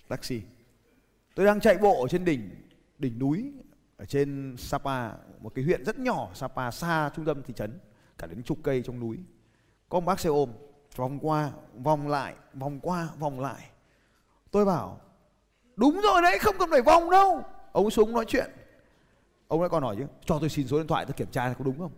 Taxi. 0.07 0.41
Tôi 1.35 1.45
đang 1.45 1.59
chạy 1.59 1.77
bộ 1.77 2.01
ở 2.01 2.07
trên 2.07 2.25
đỉnh 2.25 2.49
đỉnh 2.99 3.19
núi, 3.19 3.51
ở 3.97 4.05
trên 4.05 4.55
Sapa, 4.57 5.11
một 5.39 5.55
cái 5.55 5.65
huyện 5.65 5.85
rất 5.85 5.99
nhỏ, 5.99 6.31
Sapa, 6.33 6.71
xa 6.71 7.09
trung 7.15 7.25
tâm 7.25 7.43
thị 7.43 7.53
trấn, 7.57 7.79
cả 8.17 8.27
đến 8.27 8.43
chục 8.43 8.57
cây 8.63 8.81
trong 8.85 8.99
núi 8.99 9.17
có 9.91 9.99
một 9.99 10.05
bác 10.05 10.19
xe 10.19 10.29
ôm, 10.29 10.49
vòng 10.95 11.19
qua, 11.21 11.51
vòng 11.83 12.07
lại, 12.07 12.35
vòng 12.53 12.79
qua, 12.79 13.09
vòng 13.19 13.39
lại. 13.39 13.69
Tôi 14.51 14.65
bảo, 14.65 15.01
đúng 15.75 16.01
rồi 16.03 16.21
đấy, 16.21 16.39
không 16.39 16.55
cần 16.59 16.69
phải 16.71 16.81
vòng 16.81 17.09
đâu. 17.09 17.43
Ông 17.71 17.91
xuống 17.91 18.11
nói 18.13 18.25
chuyện. 18.27 18.51
Ông 19.47 19.59
ấy 19.59 19.69
còn 19.69 19.83
hỏi 19.83 19.95
chứ, 19.99 20.05
cho 20.25 20.39
tôi 20.39 20.49
xin 20.49 20.67
số 20.67 20.77
điện 20.77 20.87
thoại, 20.87 21.05
tôi 21.05 21.13
kiểm 21.13 21.31
tra 21.31 21.53
có 21.57 21.63
đúng 21.63 21.79
không? 21.79 21.91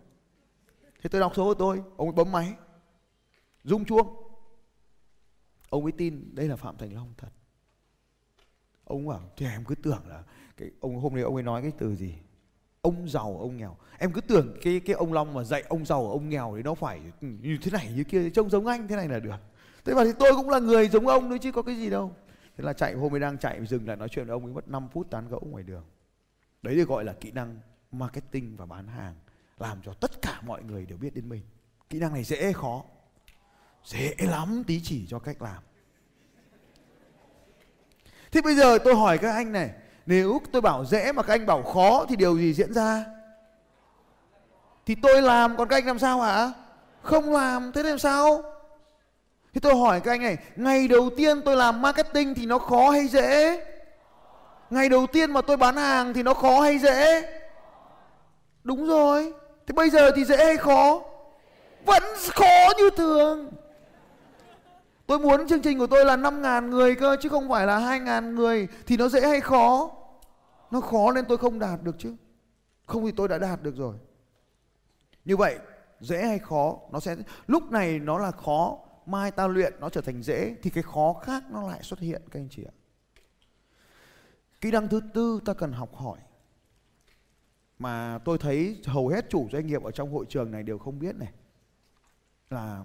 Thế 1.02 1.08
tôi 1.08 1.20
đọc 1.20 1.32
số 1.36 1.44
của 1.44 1.54
tôi, 1.54 1.82
ông 1.96 2.08
ấy 2.08 2.12
bấm 2.12 2.32
máy. 2.32 2.54
Rung 3.64 3.84
chuông. 3.84 4.22
Ông 5.70 5.82
ấy 5.82 5.92
tin 5.92 6.34
đây 6.34 6.48
là 6.48 6.56
phạm 6.56 6.76
thành 6.76 6.94
long 6.94 7.14
thật. 7.18 7.30
Ông 8.84 9.08
bảo 9.08 9.20
thì 9.36 9.46
em 9.46 9.64
cứ 9.64 9.74
tưởng 9.74 10.06
là 10.06 10.22
cái, 10.56 10.70
ông 10.80 11.00
hôm 11.00 11.14
nay 11.14 11.22
ông 11.22 11.34
ấy 11.34 11.42
nói 11.42 11.62
cái 11.62 11.72
từ 11.78 11.94
gì? 11.94 12.14
Ông 12.84 13.08
giàu, 13.08 13.36
ông 13.40 13.56
nghèo. 13.56 13.76
Em 13.98 14.12
cứ 14.12 14.20
tưởng 14.20 14.56
cái 14.62 14.80
cái 14.80 14.96
ông 14.96 15.12
long 15.12 15.34
mà 15.34 15.44
dạy 15.44 15.62
ông 15.68 15.84
giàu, 15.84 16.10
ông 16.10 16.28
nghèo 16.28 16.52
thì 16.56 16.62
nó 16.62 16.74
phải 16.74 17.00
như 17.20 17.58
thế 17.62 17.70
này, 17.70 17.92
như 17.96 18.04
kia, 18.04 18.30
trông 18.30 18.50
giống 18.50 18.66
anh, 18.66 18.88
thế 18.88 18.96
này 18.96 19.08
là 19.08 19.20
được. 19.20 19.36
Thế 19.84 19.94
mà 19.94 20.04
thì 20.04 20.10
tôi 20.18 20.32
cũng 20.36 20.50
là 20.50 20.58
người 20.58 20.88
giống 20.88 21.06
ông 21.06 21.30
đấy 21.30 21.38
chứ 21.38 21.52
có 21.52 21.62
cái 21.62 21.76
gì 21.76 21.90
đâu. 21.90 22.12
Thế 22.56 22.64
là 22.64 22.72
chạy, 22.72 22.94
hôm 22.94 23.14
ấy 23.14 23.20
đang 23.20 23.38
chạy 23.38 23.66
dừng 23.66 23.88
lại 23.88 23.96
nói 23.96 24.08
chuyện 24.08 24.26
với 24.26 24.32
ông 24.32 24.44
ấy, 24.44 24.54
mất 24.54 24.68
5 24.68 24.88
phút 24.92 25.10
tán 25.10 25.28
gẫu 25.28 25.40
ngoài 25.40 25.62
đường. 25.62 25.84
Đấy 26.62 26.76
được 26.76 26.88
gọi 26.88 27.04
là 27.04 27.12
kỹ 27.12 27.30
năng 27.30 27.60
marketing 27.92 28.56
và 28.56 28.66
bán 28.66 28.86
hàng, 28.86 29.14
làm 29.58 29.78
cho 29.84 29.92
tất 29.92 30.22
cả 30.22 30.40
mọi 30.46 30.62
người 30.62 30.86
đều 30.86 30.98
biết 30.98 31.14
đến 31.14 31.28
mình. 31.28 31.42
Kỹ 31.90 31.98
năng 31.98 32.12
này 32.12 32.24
dễ 32.24 32.52
khó, 32.52 32.84
dễ 33.84 34.14
lắm, 34.18 34.62
tí 34.66 34.80
chỉ 34.80 35.06
cho 35.06 35.18
cách 35.18 35.42
làm. 35.42 35.62
Thế 38.32 38.42
bây 38.42 38.54
giờ 38.54 38.78
tôi 38.78 38.94
hỏi 38.94 39.18
các 39.18 39.32
anh 39.32 39.52
này 39.52 39.70
nếu 40.06 40.40
tôi 40.52 40.62
bảo 40.62 40.84
dễ 40.84 41.12
mà 41.12 41.22
các 41.22 41.34
anh 41.34 41.46
bảo 41.46 41.62
khó 41.62 42.06
thì 42.08 42.16
điều 42.16 42.38
gì 42.38 42.54
diễn 42.54 42.72
ra? 42.72 43.04
Thì 44.86 44.94
tôi 45.02 45.22
làm, 45.22 45.56
còn 45.56 45.68
các 45.68 45.76
anh 45.76 45.86
làm 45.86 45.98
sao 45.98 46.20
hả? 46.20 46.52
Không 47.02 47.32
làm, 47.32 47.72
thế 47.72 47.82
làm 47.82 47.98
sao? 47.98 48.42
Thì 49.54 49.60
tôi 49.60 49.74
hỏi 49.74 50.00
các 50.00 50.12
anh 50.12 50.22
này, 50.22 50.36
ngày 50.56 50.88
đầu 50.88 51.10
tiên 51.16 51.42
tôi 51.44 51.56
làm 51.56 51.82
marketing 51.82 52.34
thì 52.34 52.46
nó 52.46 52.58
khó 52.58 52.90
hay 52.90 53.08
dễ? 53.08 53.64
Ngày 54.70 54.88
đầu 54.88 55.06
tiên 55.06 55.30
mà 55.30 55.40
tôi 55.40 55.56
bán 55.56 55.76
hàng 55.76 56.14
thì 56.14 56.22
nó 56.22 56.34
khó 56.34 56.60
hay 56.60 56.78
dễ? 56.78 57.22
Đúng 58.64 58.86
rồi. 58.86 59.32
Thế 59.66 59.72
bây 59.72 59.90
giờ 59.90 60.10
thì 60.16 60.24
dễ 60.24 60.36
hay 60.36 60.56
khó? 60.56 61.00
Vẫn 61.86 62.02
khó 62.34 62.72
như 62.78 62.90
thường. 62.90 63.50
Tôi 65.06 65.18
muốn 65.18 65.48
chương 65.48 65.62
trình 65.62 65.78
của 65.78 65.86
tôi 65.86 66.04
là 66.04 66.16
5.000 66.16 66.68
người 66.68 66.94
cơ, 66.94 67.16
chứ 67.20 67.28
không 67.28 67.48
phải 67.48 67.66
là 67.66 67.78
2.000 67.78 68.34
người, 68.34 68.68
thì 68.86 68.96
nó 68.96 69.08
dễ 69.08 69.20
hay 69.20 69.40
khó? 69.40 69.90
Nó 70.70 70.80
khó 70.80 71.12
nên 71.12 71.24
tôi 71.28 71.38
không 71.38 71.58
đạt 71.58 71.82
được 71.82 71.96
chứ. 71.98 72.16
Không 72.86 73.06
thì 73.06 73.12
tôi 73.12 73.28
đã 73.28 73.38
đạt 73.38 73.62
được 73.62 73.76
rồi. 73.76 73.96
Như 75.24 75.36
vậy, 75.36 75.58
dễ 76.00 76.22
hay 76.26 76.38
khó, 76.38 76.78
nó 76.92 77.00
sẽ, 77.00 77.16
lúc 77.46 77.70
này 77.70 77.98
nó 77.98 78.18
là 78.18 78.30
khó, 78.30 78.78
mai 79.06 79.30
ta 79.30 79.46
luyện 79.46 79.74
nó 79.80 79.88
trở 79.88 80.00
thành 80.00 80.22
dễ, 80.22 80.56
thì 80.62 80.70
cái 80.70 80.82
khó 80.82 81.12
khác 81.12 81.44
nó 81.50 81.68
lại 81.68 81.82
xuất 81.82 82.00
hiện, 82.00 82.22
các 82.30 82.40
anh 82.40 82.48
chị 82.50 82.64
ạ 82.64 82.74
kỹ 84.64 84.70
năng 84.70 84.88
thứ 84.88 85.00
tư 85.14 85.40
ta 85.44 85.54
cần 85.54 85.72
học 85.72 85.94
hỏi 85.94 86.18
mà 87.78 88.18
tôi 88.24 88.38
thấy 88.38 88.80
hầu 88.86 89.08
hết 89.08 89.30
chủ 89.30 89.48
doanh 89.52 89.66
nghiệp 89.66 89.82
ở 89.82 89.90
trong 89.90 90.12
hội 90.12 90.26
trường 90.28 90.50
này 90.50 90.62
đều 90.62 90.78
không 90.78 90.98
biết 90.98 91.16
này 91.16 91.32
là 92.50 92.84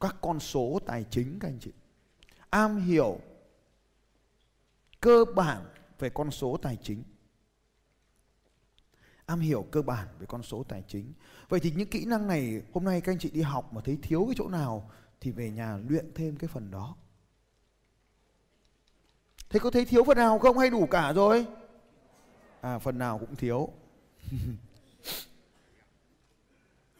các 0.00 0.16
con 0.20 0.40
số 0.40 0.78
tài 0.86 1.04
chính 1.10 1.38
các 1.38 1.48
anh 1.48 1.58
chị. 1.60 1.70
Am 2.50 2.76
hiểu 2.76 3.20
cơ 5.00 5.24
bản 5.36 5.64
về 5.98 6.10
con 6.10 6.30
số 6.30 6.56
tài 6.62 6.78
chính. 6.82 7.02
Am 9.26 9.40
hiểu 9.40 9.66
cơ 9.70 9.82
bản 9.82 10.08
về 10.18 10.26
con 10.26 10.42
số 10.42 10.64
tài 10.68 10.84
chính. 10.88 11.12
Vậy 11.48 11.60
thì 11.60 11.70
những 11.70 11.90
kỹ 11.90 12.04
năng 12.04 12.26
này, 12.26 12.62
hôm 12.72 12.84
nay 12.84 13.00
các 13.00 13.12
anh 13.12 13.18
chị 13.18 13.30
đi 13.30 13.42
học 13.42 13.72
mà 13.72 13.80
thấy 13.84 13.98
thiếu 14.02 14.24
cái 14.26 14.34
chỗ 14.38 14.48
nào 14.48 14.90
thì 15.20 15.30
về 15.30 15.50
nhà 15.50 15.78
luyện 15.88 16.12
thêm 16.14 16.36
cái 16.36 16.48
phần 16.48 16.70
đó. 16.70 16.96
Thế 19.50 19.60
có 19.60 19.70
thấy 19.70 19.84
thiếu 19.84 20.04
phần 20.04 20.16
nào 20.16 20.38
không? 20.38 20.58
Hay 20.58 20.70
đủ 20.70 20.86
cả 20.86 21.12
rồi? 21.12 21.46
À 22.60 22.78
phần 22.78 22.98
nào 22.98 23.18
cũng 23.18 23.36
thiếu. 23.36 23.68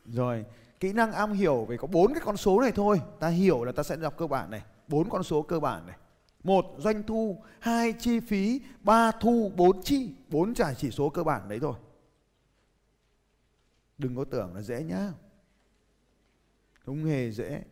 Rồi 0.05 0.45
kỹ 0.81 0.93
năng 0.93 1.13
am 1.13 1.33
hiểu 1.33 1.65
về 1.65 1.77
có 1.77 1.87
bốn 1.87 2.15
cái 2.15 2.23
con 2.25 2.37
số 2.37 2.61
này 2.61 2.73
thôi. 2.73 3.01
Ta 3.21 3.29
hiểu 3.29 3.65
là 3.65 3.73
ta 3.73 3.83
sẽ 3.83 3.97
đọc 3.97 4.15
cơ 4.17 4.27
bản 4.27 4.51
này. 4.51 4.63
Bốn 4.89 5.11
con 5.11 5.23
số 5.23 5.43
cơ 5.43 5.61
bản 5.61 5.87
này. 5.87 5.97
Một, 6.45 6.65
doanh 6.79 7.03
thu. 7.03 7.43
Hai, 7.61 7.93
chi 7.93 8.21
phí. 8.21 8.61
Ba, 8.81 9.13
thu. 9.13 9.53
Bốn, 9.57 9.83
chi. 9.83 10.15
Bốn 10.29 10.55
trả 10.55 10.75
chỉ 10.75 10.91
số 10.91 11.11
cơ 11.11 11.25
bản 11.25 11.49
đấy 11.49 11.59
thôi. 11.61 11.75
Đừng 13.99 14.17
có 14.17 14.25
tưởng 14.25 14.55
là 14.55 14.61
dễ 14.61 14.83
nhá. 14.83 15.13
Không 16.85 17.05
hề 17.05 17.31
dễ. 17.31 17.63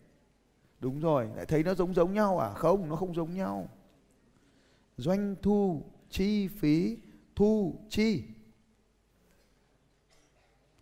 Đúng 0.81 1.01
rồi. 1.01 1.29
Lại 1.37 1.47
thấy 1.47 1.63
nó 1.63 1.75
giống 1.75 1.95
giống 1.95 2.15
nhau 2.15 2.39
à? 2.39 2.53
Không, 2.55 2.89
nó 2.89 2.97
không 2.97 3.15
giống 3.15 3.35
nhau. 3.35 3.69
Doanh 4.97 5.37
thu, 5.43 5.83
chi 6.11 6.49
phí, 6.49 6.99
thu, 7.35 7.75
chi. 7.89 8.23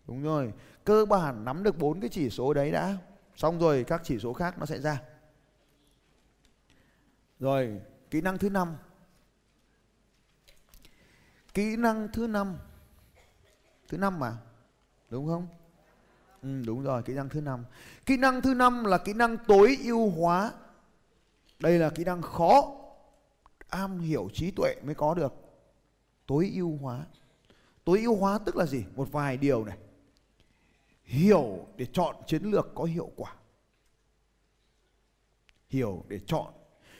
Đúng 0.07 0.23
rồi 0.23 0.53
cơ 0.85 1.05
bản 1.05 1.45
nắm 1.45 1.63
được 1.63 1.77
bốn 1.77 1.99
cái 1.99 2.09
chỉ 2.09 2.29
số 2.29 2.53
đấy 2.53 2.71
đã. 2.71 2.97
Xong 3.35 3.59
rồi 3.59 3.83
các 3.87 4.01
chỉ 4.03 4.19
số 4.19 4.33
khác 4.33 4.59
nó 4.59 4.65
sẽ 4.65 4.79
ra. 4.79 5.01
Rồi 7.39 7.81
kỹ 8.11 8.21
năng 8.21 8.37
thứ 8.37 8.49
năm. 8.49 8.75
Kỹ 11.53 11.75
năng 11.75 12.07
thứ 12.13 12.27
năm. 12.27 12.57
Thứ 13.87 13.97
năm 13.97 14.19
mà 14.19 14.37
đúng 15.09 15.27
không? 15.27 15.47
Ừ, 16.41 16.61
đúng 16.65 16.83
rồi 16.83 17.03
kỹ 17.03 17.13
năng 17.13 17.29
thứ 17.29 17.41
năm. 17.41 17.65
Kỹ 18.05 18.17
năng 18.17 18.41
thứ 18.41 18.53
năm 18.53 18.83
là 18.83 18.97
kỹ 18.97 19.13
năng 19.13 19.37
tối 19.37 19.77
ưu 19.83 20.09
hóa. 20.09 20.51
Đây 21.59 21.79
là 21.79 21.89
kỹ 21.89 22.03
năng 22.03 22.21
khó 22.21 22.81
am 23.69 23.99
hiểu 23.99 24.29
trí 24.33 24.51
tuệ 24.51 24.75
mới 24.83 24.95
có 24.95 25.13
được. 25.13 25.33
Tối 26.27 26.51
ưu 26.55 26.77
hóa. 26.77 27.05
Tối 27.83 28.01
ưu 28.01 28.15
hóa 28.15 28.39
tức 28.45 28.55
là 28.55 28.65
gì? 28.65 28.85
Một 28.95 29.11
vài 29.11 29.37
điều 29.37 29.65
này 29.65 29.77
hiểu 31.05 31.67
để 31.77 31.85
chọn 31.93 32.15
chiến 32.27 32.43
lược 32.43 32.67
có 32.75 32.83
hiệu 32.83 33.11
quả. 33.15 33.35
Hiểu 35.69 36.03
để 36.07 36.19
chọn. 36.27 36.53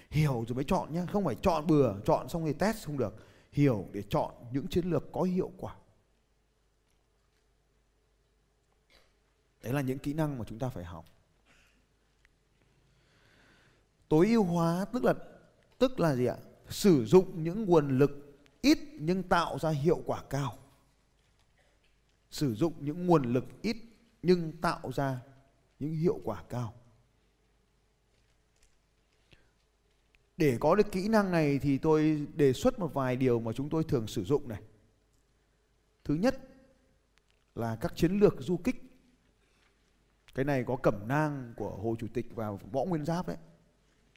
Hiểu 0.09 0.45
rồi 0.47 0.55
mới 0.55 0.63
chọn 0.63 0.93
nhé 0.93 1.01
không 1.12 1.25
phải 1.25 1.35
chọn 1.35 1.67
bừa, 1.67 1.93
chọn 2.05 2.29
xong 2.29 2.43
rồi 2.43 2.53
test 2.53 2.85
không 2.85 2.97
được. 2.97 3.15
Hiểu 3.51 3.85
để 3.91 4.03
chọn 4.09 4.33
những 4.51 4.67
chiến 4.67 4.89
lược 4.89 5.03
có 5.12 5.21
hiệu 5.21 5.51
quả. 5.57 5.75
Đấy 9.63 9.74
là 9.74 9.81
những 9.81 10.00
kỹ 10.00 10.13
năng 10.13 10.38
mà 10.38 10.45
chúng 10.47 10.59
ta 10.59 10.69
phải 10.69 10.83
học. 10.83 11.05
Tối 14.09 14.27
ưu 14.27 14.43
hóa, 14.43 14.85
tức 14.93 15.03
là 15.03 15.13
tức 15.77 16.00
là 16.00 16.15
gì 16.15 16.25
ạ? 16.25 16.38
Sử 16.69 17.05
dụng 17.05 17.43
những 17.43 17.65
nguồn 17.65 17.97
lực 17.97 18.38
ít 18.62 18.77
nhưng 19.00 19.24
tạo 19.24 19.59
ra 19.59 19.69
hiệu 19.69 20.01
quả 20.05 20.24
cao. 20.29 20.57
Sử 22.31 22.55
dụng 22.55 22.74
những 22.79 23.07
nguồn 23.07 23.33
lực 23.33 23.45
ít 23.62 23.77
nhưng 24.25 24.51
tạo 24.62 24.91
ra 24.91 25.20
những 25.79 25.94
hiệu 25.94 26.20
quả 26.24 26.44
cao. 26.50 26.74
Để 30.38 30.58
có 30.60 30.75
được 30.75 30.91
kỹ 30.91 31.08
năng 31.08 31.32
này 31.32 31.60
thì 31.60 31.77
tôi 31.77 32.27
đề 32.36 32.53
xuất 32.53 32.79
một 32.79 32.94
vài 32.94 33.15
điều 33.15 33.39
mà 33.39 33.53
chúng 33.53 33.70
tôi 33.70 33.84
thường 33.84 34.08
sử 34.08 34.24
dụng 34.24 34.48
này. 34.48 34.62
Thứ 36.03 36.15
nhất 36.15 36.39
là 37.55 37.75
các 37.75 37.96
chiến 37.96 38.20
lược 38.20 38.36
du 38.39 38.58
kích. 38.58 38.75
Cái 40.36 40.46
này 40.46 40.63
có 40.67 40.75
cẩm 40.75 41.08
nang 41.08 41.53
của 41.58 41.75
hồ 41.75 41.96
chủ 42.00 42.08
tịch 42.13 42.25
và 42.36 42.51
võ 42.51 42.86
nguyên 42.86 43.05
giáp 43.05 43.27
đấy 43.27 43.38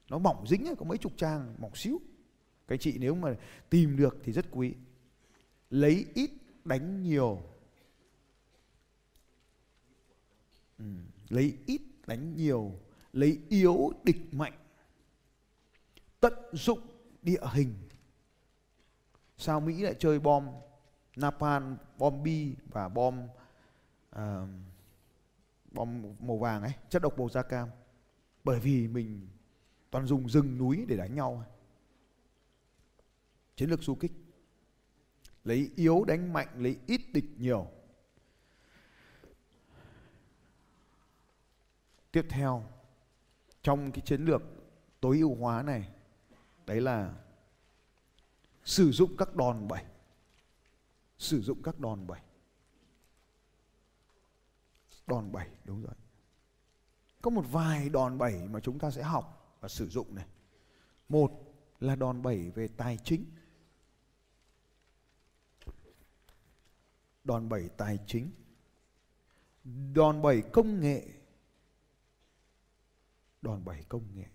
nó 0.09 0.17
mỏng 0.17 0.47
dính 0.47 0.65
ấy, 0.65 0.75
có 0.75 0.85
mấy 0.85 0.97
chục 0.97 1.11
trang 1.17 1.55
mỏng 1.57 1.75
xíu. 1.75 2.01
Cái 2.67 2.77
chị 2.77 2.97
nếu 2.97 3.15
mà 3.15 3.35
tìm 3.69 3.97
được 3.97 4.17
thì 4.23 4.31
rất 4.31 4.45
quý. 4.51 4.73
Lấy 5.69 6.05
ít 6.13 6.31
đánh 6.65 7.03
nhiều. 7.03 7.41
Ừ. 10.79 10.85
lấy 11.29 11.57
ít 11.65 11.81
đánh 12.07 12.35
nhiều 12.35 12.79
lấy 13.13 13.39
yếu 13.49 13.93
địch 14.03 14.33
mạnh. 14.33 14.53
Tận 16.19 16.33
dụng 16.51 16.79
địa 17.21 17.41
hình. 17.53 17.73
Sao 19.37 19.59
mỹ 19.59 19.81
lại 19.81 19.95
chơi 19.99 20.19
bom 20.19 20.47
napalm 21.15 21.77
bom 21.97 22.23
bi 22.23 22.55
và 22.71 22.89
bom 22.89 23.27
uh, 24.15 24.49
bom 25.71 26.15
màu 26.19 26.37
vàng 26.37 26.61
ấy 26.61 26.73
chất 26.89 27.01
độc 27.01 27.19
màu 27.19 27.29
da 27.29 27.41
cam? 27.41 27.69
Bởi 28.43 28.59
vì 28.59 28.87
mình 28.87 29.27
toàn 29.91 30.07
dùng 30.07 30.29
rừng 30.29 30.57
núi 30.57 30.85
để 30.87 30.97
đánh 30.97 31.15
nhau 31.15 31.45
chiến 33.59 33.69
lược 33.69 33.83
du 33.83 33.95
kích. 33.95 34.11
Lấy 35.43 35.71
yếu 35.75 36.03
đánh 36.07 36.33
mạnh 36.33 36.47
lấy 36.55 36.77
ít 36.87 37.01
địch 37.13 37.25
nhiều. 37.37 37.67
Tiếp 42.11 42.25
theo, 42.29 42.63
trong 43.61 43.91
cái 43.91 44.01
chiến 44.05 44.25
lược 44.25 44.41
tối 44.99 45.17
ưu 45.19 45.35
hóa 45.35 45.63
này, 45.63 45.89
đấy 46.65 46.81
là 46.81 47.13
sử 48.65 48.91
dụng 48.91 49.17
các 49.17 49.35
đòn 49.35 49.67
bẩy. 49.67 49.83
Sử 51.17 51.41
dụng 51.41 51.61
các 51.63 51.79
đòn 51.79 52.07
bẩy. 52.07 52.19
Đòn 55.07 55.31
bẩy, 55.31 55.47
đúng 55.63 55.81
rồi. 55.81 55.93
Có 57.21 57.29
một 57.29 57.45
vài 57.51 57.89
đòn 57.89 58.17
bẩy 58.17 58.47
mà 58.47 58.59
chúng 58.59 58.79
ta 58.79 58.91
sẽ 58.91 59.03
học 59.03 59.55
và 59.59 59.69
sử 59.69 59.89
dụng 59.89 60.15
này. 60.15 60.25
Một 61.09 61.31
là 61.79 61.95
đòn 61.95 62.21
bẩy 62.21 62.51
về 62.51 62.67
tài 62.67 62.97
chính. 62.97 63.25
Đòn 67.23 67.49
bẩy 67.49 67.69
tài 67.77 67.99
chính. 68.07 68.31
Đòn 69.93 70.21
bẩy 70.21 70.41
công 70.41 70.79
nghệ 70.79 71.07
đòn 73.41 73.65
bẩy 73.65 73.83
công 73.89 74.15
nghệ. 74.15 74.25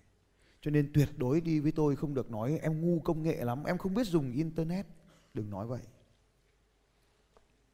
Cho 0.61 0.71
nên 0.71 0.91
tuyệt 0.95 1.09
đối 1.17 1.41
đi 1.41 1.61
với 1.61 1.73
tôi 1.73 1.97
không 1.97 2.15
được 2.15 2.31
nói, 2.31 2.59
em 2.63 2.81
ngu 2.81 3.01
công 3.01 3.23
nghệ 3.23 3.45
lắm, 3.45 3.65
em 3.65 3.79
không 3.79 3.95
biết 3.95 4.07
dùng 4.07 4.33
internet. 4.33 4.87
Đừng 5.35 5.51
nói 5.51 5.67
vậy. 5.67 5.83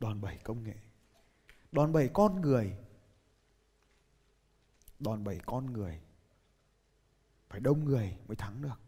Đòn 0.00 0.20
bẩy 0.20 0.38
công 0.38 0.62
nghệ. 0.62 0.74
Đòn 1.72 1.92
bẩy 1.92 2.08
con 2.08 2.40
người. 2.40 2.76
Đòn 4.98 5.24
bẩy 5.24 5.40
con 5.46 5.72
người. 5.72 6.00
Phải 7.48 7.60
đông 7.60 7.84
người 7.84 8.16
mới 8.26 8.36
thắng 8.36 8.62
được. 8.62 8.80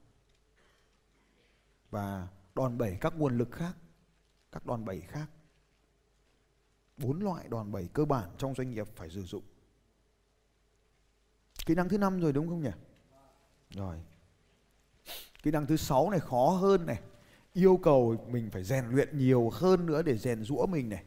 Và 1.90 2.28
đòn 2.54 2.78
bẩy 2.78 2.98
các 3.00 3.14
nguồn 3.16 3.38
lực 3.38 3.50
khác, 3.52 3.76
các 4.52 4.66
đòn 4.66 4.84
bẩy 4.84 5.00
khác. 5.00 5.30
Bốn 6.96 7.22
loại 7.22 7.48
đòn 7.48 7.72
bẩy 7.72 7.88
cơ 7.92 8.04
bản 8.04 8.30
trong 8.38 8.54
doanh 8.54 8.70
nghiệp 8.70 8.88
phải 8.96 9.10
sử 9.10 9.22
dụng 9.22 9.44
kỹ 11.66 11.74
năng 11.74 11.88
thứ 11.88 11.98
năm 11.98 12.20
rồi, 12.20 12.32
đúng 12.32 12.48
không 12.48 12.62
nhỉ? 12.62 12.70
Rồi. 13.70 13.96
Kỹ 15.42 15.50
năng 15.50 15.66
thứ 15.66 15.76
sáu 15.76 16.10
này, 16.10 16.20
khó 16.20 16.48
hơn 16.48 16.86
này. 16.86 17.00
Yêu 17.52 17.80
cầu 17.82 18.26
mình 18.28 18.50
phải 18.50 18.64
rèn 18.64 18.84
luyện 18.90 19.18
nhiều 19.18 19.50
hơn 19.50 19.86
nữa 19.86 20.02
để 20.02 20.18
rèn 20.18 20.44
rũa 20.44 20.66
mình 20.66 20.88
này. 20.88 21.04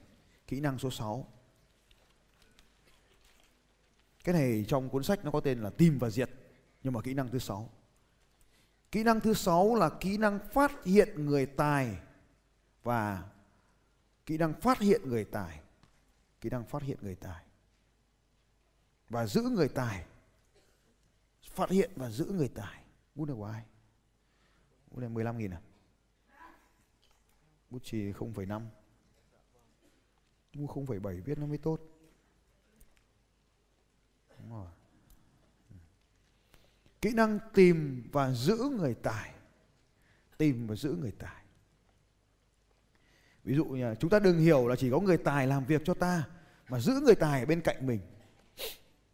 Kỹ 0.48 0.60
năng 0.60 0.80
số 0.80 0.92
6 0.92 1.28
cái 4.26 4.36
này 4.36 4.66
trong 4.68 4.90
cuốn 4.90 5.04
sách 5.04 5.26
nó 5.26 5.32
có 5.32 5.40
tên 5.40 5.62
là 5.62 5.70
tìm 5.70 6.00
và 6.00 6.10
diệt, 6.10 6.30
nhưng 6.84 6.94
mà 6.94 7.02
kỹ 7.02 7.14
năng 7.14 7.30
thứ 7.30 7.40
sáu. 7.40 7.70
Kỹ 8.92 9.04
năng 9.04 9.20
thứ 9.20 9.34
sáu 9.34 9.76
là 9.76 9.90
kỹ 10.00 10.18
năng 10.18 10.40
phát 10.54 10.84
hiện 10.86 11.26
người 11.26 11.46
tài 11.46 11.98
và 12.84 13.24
kỹ 14.26 14.38
năng 14.38 14.54
phát 14.54 14.80
hiện 14.80 15.02
người 15.10 15.26
tài. 15.26 15.60
Kỹ 16.42 16.50
năng 16.50 16.66
phát 16.66 16.82
hiện 16.82 16.98
người 17.02 17.16
tài 17.16 17.44
và 19.10 19.28
giữ 19.28 19.42
người 19.42 19.68
tài 19.68 20.06
phát 21.56 21.70
hiện 21.70 21.92
và 21.96 22.10
giữ 22.10 22.26
người 22.26 22.48
tài. 22.48 22.84
Bút 23.16 23.26
này 23.26 23.36
của 23.36 23.46
ai? 23.46 23.64
Bút 24.92 25.00
này 25.00 25.10
15 25.10 25.38
nghìn 25.38 25.52
à? 25.52 25.62
Bút 27.70 27.84
chì 27.84 28.12
0,5 28.12 28.62
mua 30.56 30.68
0,7 30.68 31.22
viết 31.22 31.38
nó 31.38 31.46
mới 31.46 31.58
tốt. 31.58 31.80
Đúng 34.40 34.50
rồi. 34.50 34.68
Ừ. 35.70 35.76
Kỹ 37.02 37.14
năng 37.14 37.40
tìm 37.54 38.10
và 38.12 38.32
giữ 38.32 38.58
người 38.80 38.94
tài. 38.94 39.34
Tìm 40.38 40.68
và 40.68 40.76
giữ 40.76 40.96
người 41.02 41.12
tài. 41.12 41.46
Ví 43.44 43.56
dụ 43.56 43.66
như 43.66 43.96
chúng 44.00 44.10
ta 44.10 44.20
đừng 44.20 44.40
hiểu 44.40 44.68
là 44.68 44.76
chỉ 44.76 44.92
có 44.92 45.00
người 45.00 45.18
tài 45.18 45.48
làm 45.48 45.66
việc 45.66 45.82
cho 45.86 45.94
ta 45.94 46.28
mà 46.70 46.80
giữ 46.80 47.00
người 47.04 47.16
tài 47.16 47.40
ở 47.40 47.46
bên 47.46 47.62
cạnh 47.62 47.88
mình. 47.88 48.00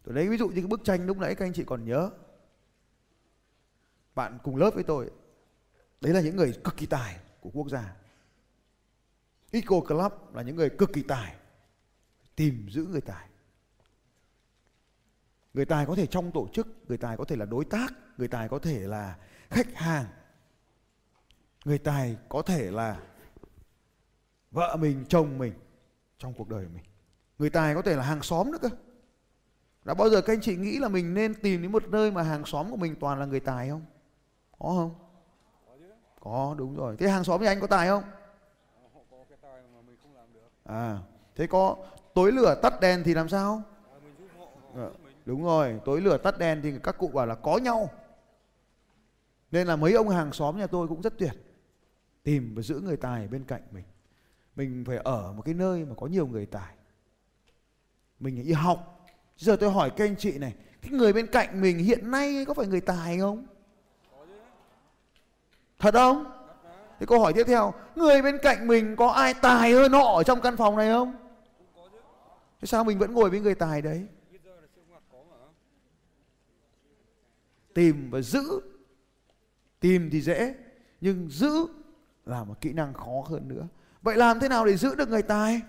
Tôi 0.04 0.16
lấy 0.16 0.30
ví 0.30 0.38
dụ 0.38 0.48
như 0.48 0.56
cái 0.56 0.68
bức 0.68 0.84
tranh 0.84 1.06
lúc 1.06 1.18
nãy 1.18 1.36
các 1.36 1.46
anh 1.46 1.54
chị 1.54 1.64
còn 1.64 1.86
nhớ 1.86 2.12
bạn 4.22 4.38
cùng 4.44 4.56
lớp 4.56 4.72
với 4.74 4.84
tôi, 4.84 5.12
đấy 6.02 6.14
là 6.14 6.22
những 6.22 6.36
người 6.36 6.54
cực 6.64 6.78
kỳ 6.78 6.86
tài 6.86 7.18
của 7.42 7.50
quốc 7.54 7.70
gia. 7.70 7.96
Eco 9.52 9.80
Club 9.80 10.14
là 10.34 10.42
những 10.42 10.56
người 10.56 10.70
cực 10.70 10.94
kỳ 10.94 11.02
tài, 11.02 11.36
tìm 12.36 12.68
giữ 12.70 12.86
người 12.86 13.02
tài. 13.02 13.28
Người 15.54 15.66
tài 15.66 15.86
có 15.86 15.96
thể 15.96 16.08
trong 16.08 16.32
tổ 16.32 16.48
chức, 16.54 16.68
người 16.88 16.98
tài 16.98 17.18
có 17.18 17.26
thể 17.26 17.36
là 17.36 17.46
đối 17.46 17.66
tác, 17.66 17.94
người 18.18 18.28
tài 18.28 18.50
có 18.50 18.60
thể 18.60 18.80
là 18.80 19.18
khách 19.50 19.76
hàng. 19.76 20.06
Người 21.66 21.78
tài 21.78 22.18
có 22.30 22.42
thể 22.42 22.72
là 22.72 23.02
vợ 24.52 24.78
mình, 24.80 25.06
chồng 25.10 25.38
mình 25.38 25.54
trong 26.18 26.34
cuộc 26.34 26.50
đời 26.50 26.68
mình. 26.74 26.84
Người 27.40 27.50
tài 27.50 27.76
có 27.76 27.82
thể 27.82 27.96
là 27.96 28.04
hàng 28.04 28.22
xóm 28.22 28.52
nữa 28.52 28.58
cơ. 28.62 28.70
Đã 29.86 29.94
bao 29.94 30.10
giờ 30.10 30.22
các 30.22 30.34
anh 30.34 30.42
chị 30.42 30.56
nghĩ 30.56 30.80
là 30.80 30.88
mình 30.88 31.14
nên 31.14 31.34
tìm 31.34 31.62
đến 31.62 31.72
một 31.72 31.84
nơi 31.88 32.12
mà 32.12 32.24
hàng 32.24 32.46
xóm 32.46 32.72
của 32.72 32.78
mình 32.78 32.96
toàn 33.00 33.20
là 33.20 33.26
người 33.26 33.40
tài 33.40 33.70
không? 33.70 33.86
Có 34.64 34.70
không? 34.70 34.96
Có 36.20 36.56
đúng 36.58 36.76
rồi. 36.76 36.96
Thế 37.00 37.10
hàng 37.10 37.24
xóm 37.24 37.44
nhà 37.44 37.50
anh 37.50 37.60
có 37.62 37.68
tài 37.68 37.88
không? 37.88 38.04
À 40.64 41.00
thế 41.36 41.48
có 41.48 41.76
tối 42.14 42.32
lửa 42.32 42.60
tắt 42.62 42.80
đèn 42.82 43.04
thì 43.04 43.14
làm 43.14 43.30
sao? 43.30 43.62
À, 44.76 44.90
đúng 45.26 45.44
rồi. 45.44 45.80
Tối 45.86 46.02
lửa 46.02 46.18
tắt 46.18 46.40
đèn 46.40 46.62
thì 46.62 46.74
các 46.84 46.98
cụ 46.98 47.08
bảo 47.08 47.26
là 47.26 47.36
có 47.36 47.58
nhau. 47.58 47.90
Nên 49.52 49.68
là 49.68 49.76
mấy 49.76 49.94
ông 49.94 50.10
hàng 50.10 50.34
xóm 50.34 50.58
nhà 50.58 50.68
tôi 50.68 50.88
cũng 50.88 51.02
rất 51.02 51.18
tuyệt. 51.18 51.34
Tìm 52.24 52.56
và 52.56 52.62
giữ 52.62 52.80
người 52.80 52.98
tài 52.98 53.28
bên 53.28 53.44
cạnh 53.44 53.62
mình. 53.72 53.84
Mình 54.56 54.84
phải 54.88 54.98
ở 54.98 55.34
một 55.34 55.42
cái 55.46 55.54
nơi 55.54 55.86
mà 55.86 55.96
có 55.98 56.08
nhiều 56.08 56.28
người 56.28 56.46
tài. 56.46 56.74
Mình 58.20 58.44
đi 58.46 58.54
học. 58.54 59.08
Giờ 59.38 59.56
tôi 59.60 59.72
hỏi 59.72 59.90
các 59.90 60.06
anh 60.06 60.16
chị 60.16 60.38
này 60.38 60.56
cái 60.82 60.92
người 60.92 61.14
bên 61.14 61.28
cạnh 61.28 61.62
mình 61.62 61.78
hiện 61.78 62.12
nay 62.12 62.46
có 62.48 62.54
phải 62.54 62.68
người 62.68 62.82
tài 62.82 63.20
không? 63.20 63.46
Thật 65.82 65.94
không? 65.94 66.26
Thế 67.00 67.06
câu 67.06 67.20
hỏi 67.20 67.34
tiếp 67.34 67.44
theo, 67.48 67.74
người 67.96 68.22
bên 68.22 68.38
cạnh 68.44 68.68
mình 68.68 68.96
có 68.96 69.08
ai 69.08 69.34
tài 69.34 69.72
hơn 69.72 69.92
họ 69.92 70.16
ở 70.16 70.24
trong 70.24 70.42
căn 70.42 70.58
phòng 70.58 70.78
này 70.78 70.92
không? 70.92 71.14
Thế 72.60 72.66
sao 72.66 72.84
mình 72.84 73.00
vẫn 73.00 73.14
ngồi 73.14 73.30
với 73.30 73.40
người 73.40 73.56
tài 73.56 73.82
đấy? 73.82 74.08
Tìm 77.74 78.10
và 78.12 78.22
giữ. 78.22 78.62
Tìm 79.80 80.10
thì 80.12 80.22
dễ, 80.22 80.56
nhưng 81.02 81.30
giữ 81.30 81.68
là 82.26 82.44
một 82.44 82.62
kỹ 82.62 82.74
năng 82.74 82.94
khó 82.94 83.24
hơn 83.26 83.48
nữa. 83.48 83.68
Vậy 84.02 84.18
làm 84.18 84.40
thế 84.40 84.50
nào 84.50 84.66
để 84.66 84.78
giữ 84.78 84.96
được 84.96 85.10
người 85.10 85.22
tài? 85.22 85.62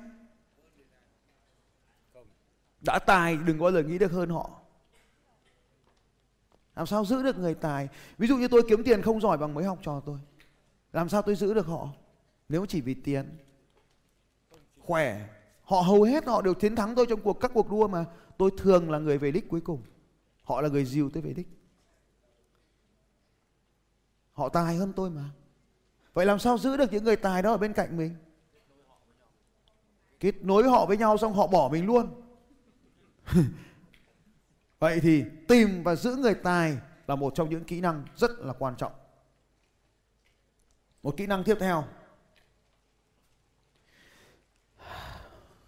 Đã 2.80 2.98
tài, 2.98 3.36
đừng 3.36 3.58
bao 3.58 3.72
giờ 3.72 3.82
nghĩ 3.82 3.98
được 3.98 4.12
hơn 4.12 4.30
họ 4.30 4.61
làm 6.76 6.86
sao 6.86 7.04
giữ 7.04 7.22
được 7.22 7.38
người 7.38 7.54
tài? 7.54 7.88
Ví 8.18 8.28
dụ 8.28 8.36
như 8.36 8.48
tôi 8.48 8.62
kiếm 8.68 8.84
tiền 8.84 9.02
không 9.02 9.20
giỏi 9.20 9.38
bằng 9.38 9.54
mấy 9.54 9.64
học 9.64 9.78
trò 9.82 10.00
tôi. 10.06 10.18
Làm 10.92 11.08
sao 11.08 11.22
tôi 11.22 11.34
giữ 11.34 11.54
được 11.54 11.66
họ? 11.66 11.88
Nếu 12.48 12.66
chỉ 12.66 12.80
vì 12.80 12.94
tiền. 12.94 13.36
Khỏe. 14.78 15.28
Họ 15.62 15.80
hầu 15.80 16.02
hết 16.02 16.26
họ 16.26 16.42
đều 16.42 16.54
chiến 16.54 16.76
thắng 16.76 16.94
tôi 16.94 17.06
trong 17.08 17.20
cuộc, 17.20 17.40
các 17.40 17.50
cuộc 17.54 17.70
đua 17.70 17.88
mà. 17.88 18.04
Tôi 18.38 18.50
thường 18.58 18.90
là 18.90 18.98
người 18.98 19.18
về 19.18 19.30
đích 19.30 19.48
cuối 19.48 19.60
cùng. 19.60 19.82
Họ 20.42 20.60
là 20.60 20.68
người 20.68 20.84
dìu 20.84 21.10
tôi 21.10 21.22
về 21.22 21.32
đích. 21.32 21.48
Họ 24.32 24.48
tài 24.48 24.76
hơn 24.76 24.92
tôi 24.96 25.10
mà. 25.10 25.24
Vậy 26.14 26.26
làm 26.26 26.38
sao 26.38 26.58
giữ 26.58 26.76
được 26.76 26.92
những 26.92 27.04
người 27.04 27.16
tài 27.16 27.42
đó 27.42 27.50
ở 27.50 27.56
bên 27.56 27.72
cạnh 27.72 27.96
mình? 27.96 28.14
Kết 30.20 30.44
nối 30.44 30.68
họ 30.68 30.86
với 30.86 30.96
nhau 30.96 31.16
xong 31.16 31.32
họ 31.32 31.46
bỏ 31.46 31.68
mình 31.72 31.86
luôn. 31.86 32.22
vậy 34.82 35.00
thì 35.00 35.24
tìm 35.48 35.82
và 35.82 35.94
giữ 35.94 36.16
người 36.16 36.34
tài 36.34 36.78
là 37.06 37.16
một 37.16 37.34
trong 37.34 37.50
những 37.50 37.64
kỹ 37.64 37.80
năng 37.80 38.04
rất 38.16 38.30
là 38.38 38.52
quan 38.58 38.76
trọng. 38.76 38.92
Một 41.02 41.14
kỹ 41.16 41.26
năng 41.26 41.44
tiếp 41.44 41.56
theo. 41.60 41.84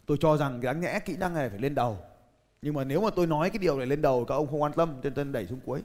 Tôi 0.06 0.16
cho 0.20 0.36
rằng 0.36 0.60
đáng 0.60 0.80
nhẽ 0.80 1.00
kỹ 1.04 1.16
năng 1.16 1.34
này 1.34 1.50
phải 1.50 1.58
lên 1.58 1.74
đầu. 1.74 1.98
Nhưng 2.62 2.74
mà 2.74 2.84
nếu 2.84 3.00
mà 3.00 3.10
tôi 3.16 3.26
nói 3.26 3.50
cái 3.50 3.58
điều 3.58 3.78
này 3.78 3.86
lên 3.86 4.02
đầu, 4.02 4.24
các 4.24 4.34
ông 4.34 4.46
không 4.46 4.62
quan 4.62 4.72
tâm 4.72 5.00
nên 5.14 5.32
đẩy 5.32 5.46
xuống 5.46 5.60
cuối. 5.64 5.82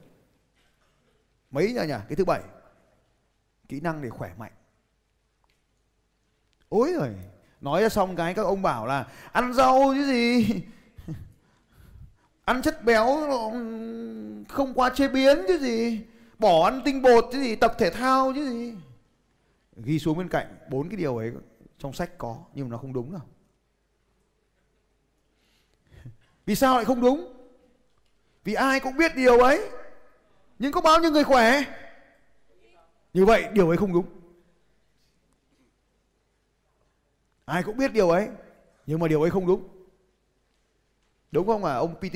Mấy 1.51 1.67
nhỉ 1.67 1.79
nhỉ? 1.87 1.95
Cái 2.07 2.15
thứ 2.15 2.25
bảy. 2.25 2.41
Kỹ 3.67 3.79
năng 3.79 4.01
để 4.01 4.09
khỏe 4.09 4.33
mạnh. 4.37 4.53
Ôi 6.69 6.93
rồi 6.93 7.15
nói 7.61 7.81
ra 7.81 7.89
xong 7.89 8.15
cái 8.15 8.33
các 8.33 8.43
ông 8.43 8.61
bảo 8.61 8.85
là 8.85 9.07
ăn 9.31 9.53
rau 9.53 9.93
chứ 9.93 10.05
gì? 10.05 10.61
Ăn 12.49 12.61
chất 12.61 12.83
béo 12.83 13.05
không 14.49 14.73
qua 14.75 14.89
chế 14.89 15.07
biến 15.07 15.37
chứ 15.47 15.57
gì. 15.57 16.01
Bỏ 16.39 16.65
ăn 16.65 16.81
tinh 16.85 17.01
bột 17.01 17.25
chứ 17.31 17.41
gì, 17.41 17.55
tập 17.55 17.75
thể 17.77 17.89
thao 17.89 18.33
chứ 18.35 18.49
gì. 18.49 18.73
Ghi 19.75 19.99
xuống 19.99 20.17
bên 20.17 20.29
cạnh 20.29 20.57
bốn 20.69 20.89
cái 20.89 20.97
điều 20.97 21.17
ấy 21.17 21.31
trong 21.77 21.93
sách 21.93 22.17
có, 22.17 22.37
nhưng 22.53 22.69
mà 22.69 22.71
nó 22.71 22.77
không 22.77 22.93
đúng 22.93 23.11
đâu. 23.11 23.21
Vì 26.45 26.55
sao 26.55 26.75
lại 26.75 26.85
không 26.85 27.01
đúng? 27.01 27.33
Vì 28.43 28.53
ai 28.53 28.79
cũng 28.79 28.97
biết 28.97 29.15
điều 29.15 29.39
ấy. 29.39 29.69
Nhưng 30.59 30.71
có 30.71 30.81
bao 30.81 30.99
nhiêu 30.99 31.11
người 31.11 31.23
khỏe? 31.23 31.61
Như 33.13 33.25
vậy, 33.25 33.45
điều 33.53 33.69
ấy 33.69 33.77
không 33.77 33.93
đúng. 33.93 34.05
Ai 37.45 37.63
cũng 37.63 37.77
biết 37.77 37.93
điều 37.93 38.09
ấy, 38.09 38.27
nhưng 38.85 38.99
mà 38.99 39.07
điều 39.07 39.21
ấy 39.21 39.31
không 39.31 39.47
đúng 39.47 39.78
đúng 41.31 41.47
không 41.47 41.65
à 41.65 41.73
ông 41.73 41.95
PT 41.95 42.15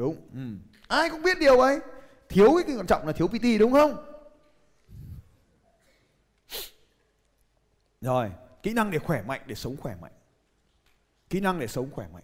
đúng. 0.00 0.16
Ừ. 0.34 0.40
ai 0.88 1.10
cũng 1.10 1.22
biết 1.22 1.38
điều 1.40 1.60
ấy. 1.60 1.78
Thiếu 2.28 2.50
cái 2.66 2.76
quan 2.76 2.86
trọng 2.86 3.06
là 3.06 3.12
thiếu 3.12 3.28
PT 3.28 3.44
đúng 3.58 3.72
không? 3.72 4.06
Rồi, 8.00 8.32
kỹ 8.62 8.72
năng 8.72 8.90
để 8.90 8.98
khỏe 8.98 9.22
mạnh, 9.22 9.40
để 9.46 9.54
sống 9.54 9.76
khỏe 9.76 9.96
mạnh. 10.00 10.12
Kỹ 11.30 11.40
năng 11.40 11.58
để 11.58 11.66
sống 11.66 11.90
khỏe 11.90 12.08
mạnh. 12.12 12.22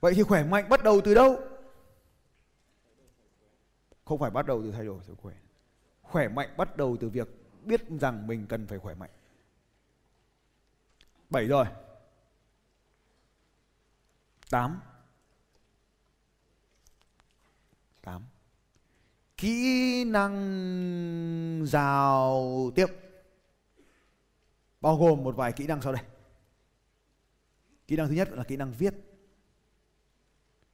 Vậy 0.00 0.14
thì 0.14 0.22
khỏe 0.22 0.44
mạnh 0.44 0.68
bắt 0.68 0.82
đầu 0.82 1.00
từ 1.04 1.14
đâu? 1.14 1.40
Không 4.04 4.18
phải 4.18 4.30
bắt 4.30 4.46
đầu 4.46 4.62
từ 4.62 4.72
thay 4.72 4.84
đổi 4.84 5.02
sức 5.06 5.14
khỏe. 5.22 5.34
Khỏe 6.02 6.28
mạnh 6.28 6.54
bắt 6.56 6.76
đầu 6.76 6.96
từ 7.00 7.08
việc 7.08 7.28
biết 7.64 7.80
rằng 8.00 8.26
mình 8.26 8.46
cần 8.48 8.66
phải 8.66 8.78
khỏe 8.78 8.94
mạnh 8.94 9.10
bảy 11.30 11.46
rồi. 11.46 11.66
Tám. 14.50 14.80
Tám. 18.02 18.24
Kỹ 19.36 20.04
năng 20.04 21.64
giao 21.66 22.70
tiếp. 22.74 22.86
Bao 24.80 24.96
gồm 24.96 25.24
một 25.24 25.36
vài 25.36 25.52
kỹ 25.52 25.66
năng 25.66 25.82
sau 25.82 25.92
đây. 25.92 26.04
Kỹ 27.86 27.96
năng 27.96 28.08
thứ 28.08 28.14
nhất 28.14 28.28
là 28.32 28.44
kỹ 28.44 28.56
năng 28.56 28.72
viết. 28.72 28.94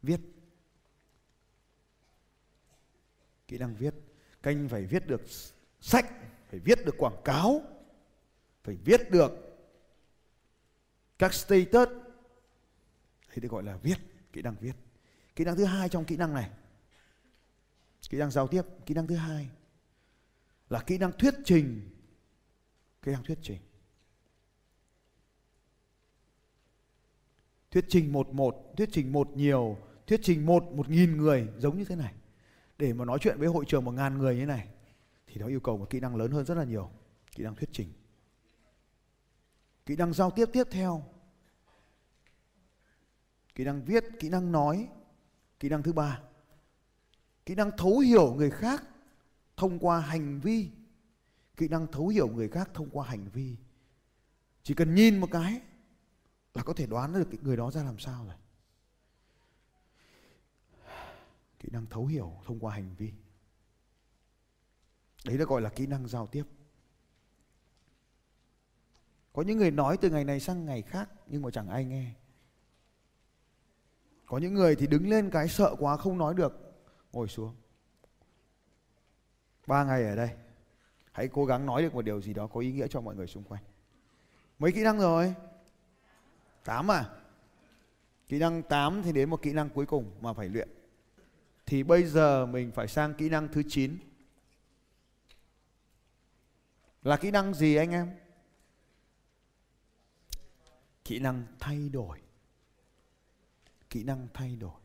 Viết. 0.02 0.20
Kỹ 3.48 3.58
năng 3.58 3.74
viết. 3.74 3.94
Kênh 4.42 4.68
phải 4.68 4.84
viết 4.84 5.06
được 5.06 5.20
sách, 5.80 6.06
phải 6.50 6.60
viết 6.60 6.84
được 6.84 6.94
quảng 6.98 7.22
cáo, 7.24 7.62
phải 8.62 8.76
viết 8.76 9.10
được 9.10 9.49
các 11.20 11.34
status, 11.34 11.88
thì 13.32 13.40
được 13.40 13.48
gọi 13.50 13.62
là 13.62 13.76
viết, 13.76 13.96
kỹ 14.32 14.42
năng 14.42 14.56
viết. 14.60 14.72
Kỹ 15.36 15.44
năng 15.44 15.56
thứ 15.56 15.64
hai 15.64 15.88
trong 15.88 16.04
kỹ 16.04 16.16
năng 16.16 16.34
này, 16.34 16.50
kỹ 18.10 18.18
năng 18.18 18.30
giao 18.30 18.48
tiếp, 18.48 18.62
kỹ 18.86 18.94
năng 18.94 19.06
thứ 19.06 19.16
hai 19.16 19.48
là 20.70 20.82
kỹ 20.86 20.98
năng 20.98 21.12
thuyết 21.12 21.34
trình. 21.44 21.90
Kỹ 23.02 23.12
năng 23.12 23.24
thuyết 23.24 23.38
trình. 23.42 23.58
Thuyết 27.70 27.84
trình 27.88 28.12
một 28.12 28.28
một, 28.34 28.72
thuyết 28.76 28.88
trình 28.92 29.12
một 29.12 29.28
nhiều, 29.36 29.76
thuyết 30.06 30.20
trình 30.22 30.46
một 30.46 30.64
một 30.72 30.88
nghìn 30.88 31.16
người, 31.16 31.48
giống 31.58 31.78
như 31.78 31.84
thế 31.84 31.96
này. 31.96 32.14
Để 32.78 32.92
mà 32.92 33.04
nói 33.04 33.18
chuyện 33.20 33.38
với 33.38 33.48
hội 33.48 33.64
trường 33.68 33.84
một 33.84 33.92
ngàn 33.92 34.18
người 34.18 34.34
như 34.34 34.40
thế 34.40 34.46
này, 34.46 34.68
thì 35.26 35.40
nó 35.40 35.46
yêu 35.46 35.60
cầu 35.60 35.78
một 35.78 35.90
kỹ 35.90 36.00
năng 36.00 36.16
lớn 36.16 36.30
hơn 36.30 36.44
rất 36.44 36.54
là 36.54 36.64
nhiều. 36.64 36.90
Kỹ 37.30 37.44
năng 37.44 37.54
thuyết 37.54 37.68
trình. 37.72 37.92
Kỹ 39.86 39.96
năng 39.96 40.12
giao 40.12 40.30
tiếp 40.30 40.48
tiếp 40.52 40.64
theo 40.70 41.09
kỹ 43.60 43.64
năng 43.64 43.84
viết, 43.84 44.04
kỹ 44.18 44.28
năng 44.28 44.52
nói, 44.52 44.88
kỹ 45.58 45.68
năng 45.68 45.82
thứ 45.82 45.92
ba. 45.92 46.20
Kỹ 47.46 47.54
năng 47.54 47.70
thấu 47.76 47.98
hiểu 47.98 48.34
người 48.34 48.50
khác 48.50 48.84
thông 49.56 49.78
qua 49.78 50.00
hành 50.00 50.40
vi. 50.40 50.70
Kỹ 51.56 51.68
năng 51.68 51.86
thấu 51.86 52.08
hiểu 52.08 52.28
người 52.28 52.48
khác 52.48 52.70
thông 52.74 52.90
qua 52.90 53.06
hành 53.08 53.28
vi. 53.28 53.56
Chỉ 54.62 54.74
cần 54.74 54.94
nhìn 54.94 55.20
một 55.20 55.28
cái 55.32 55.60
là 56.54 56.62
có 56.62 56.72
thể 56.72 56.86
đoán 56.86 57.12
được 57.12 57.42
người 57.42 57.56
đó 57.56 57.70
ra 57.70 57.82
làm 57.82 57.98
sao 57.98 58.24
rồi. 58.24 58.34
Kỹ 61.58 61.68
năng 61.72 61.86
thấu 61.86 62.06
hiểu 62.06 62.32
thông 62.44 62.58
qua 62.58 62.74
hành 62.74 62.94
vi. 62.94 63.12
Đấy 65.24 65.38
là 65.38 65.44
gọi 65.44 65.60
là 65.60 65.70
kỹ 65.70 65.86
năng 65.86 66.08
giao 66.08 66.26
tiếp. 66.26 66.44
Có 69.32 69.42
những 69.42 69.58
người 69.58 69.70
nói 69.70 69.96
từ 70.00 70.10
ngày 70.10 70.24
này 70.24 70.40
sang 70.40 70.64
ngày 70.64 70.82
khác 70.82 71.10
nhưng 71.26 71.42
mà 71.42 71.50
chẳng 71.50 71.68
ai 71.68 71.84
nghe 71.84 72.14
có 74.30 74.38
những 74.38 74.54
người 74.54 74.76
thì 74.76 74.86
đứng 74.86 75.10
lên 75.10 75.30
cái 75.30 75.48
sợ 75.48 75.74
quá 75.78 75.96
không 75.96 76.18
nói 76.18 76.34
được, 76.34 76.74
ngồi 77.12 77.28
xuống. 77.28 77.54
Ba 79.66 79.84
ngày 79.84 80.04
ở 80.04 80.16
đây, 80.16 80.30
hãy 81.12 81.28
cố 81.28 81.44
gắng 81.44 81.66
nói 81.66 81.82
được 81.82 81.94
một 81.94 82.02
điều 82.02 82.20
gì 82.20 82.34
đó 82.34 82.46
có 82.46 82.60
ý 82.60 82.72
nghĩa 82.72 82.86
cho 82.88 83.00
mọi 83.00 83.16
người 83.16 83.26
xung 83.26 83.44
quanh. 83.44 83.62
Mấy 84.58 84.72
kỹ 84.72 84.82
năng 84.82 84.98
rồi? 84.98 85.34
Tám 86.64 86.90
à? 86.90 87.10
Kỹ 88.28 88.38
năng 88.38 88.62
8 88.62 89.02
thì 89.02 89.12
đến 89.12 89.30
một 89.30 89.42
kỹ 89.42 89.52
năng 89.52 89.70
cuối 89.70 89.86
cùng 89.86 90.10
mà 90.20 90.32
phải 90.32 90.48
luyện. 90.48 90.68
Thì 91.66 91.82
bây 91.82 92.04
giờ 92.04 92.46
mình 92.46 92.70
phải 92.74 92.88
sang 92.88 93.14
kỹ 93.14 93.28
năng 93.28 93.48
thứ 93.48 93.62
9 93.68 93.98
là 97.02 97.16
kỹ 97.16 97.30
năng 97.30 97.54
gì 97.54 97.76
anh 97.76 97.90
em? 97.90 98.10
Kỹ 101.04 101.18
năng 101.18 101.44
thay 101.60 101.88
đổi 101.88 102.20
kỹ 103.90 104.04
năng 104.04 104.28
thay 104.34 104.56
đổi. 104.56 104.80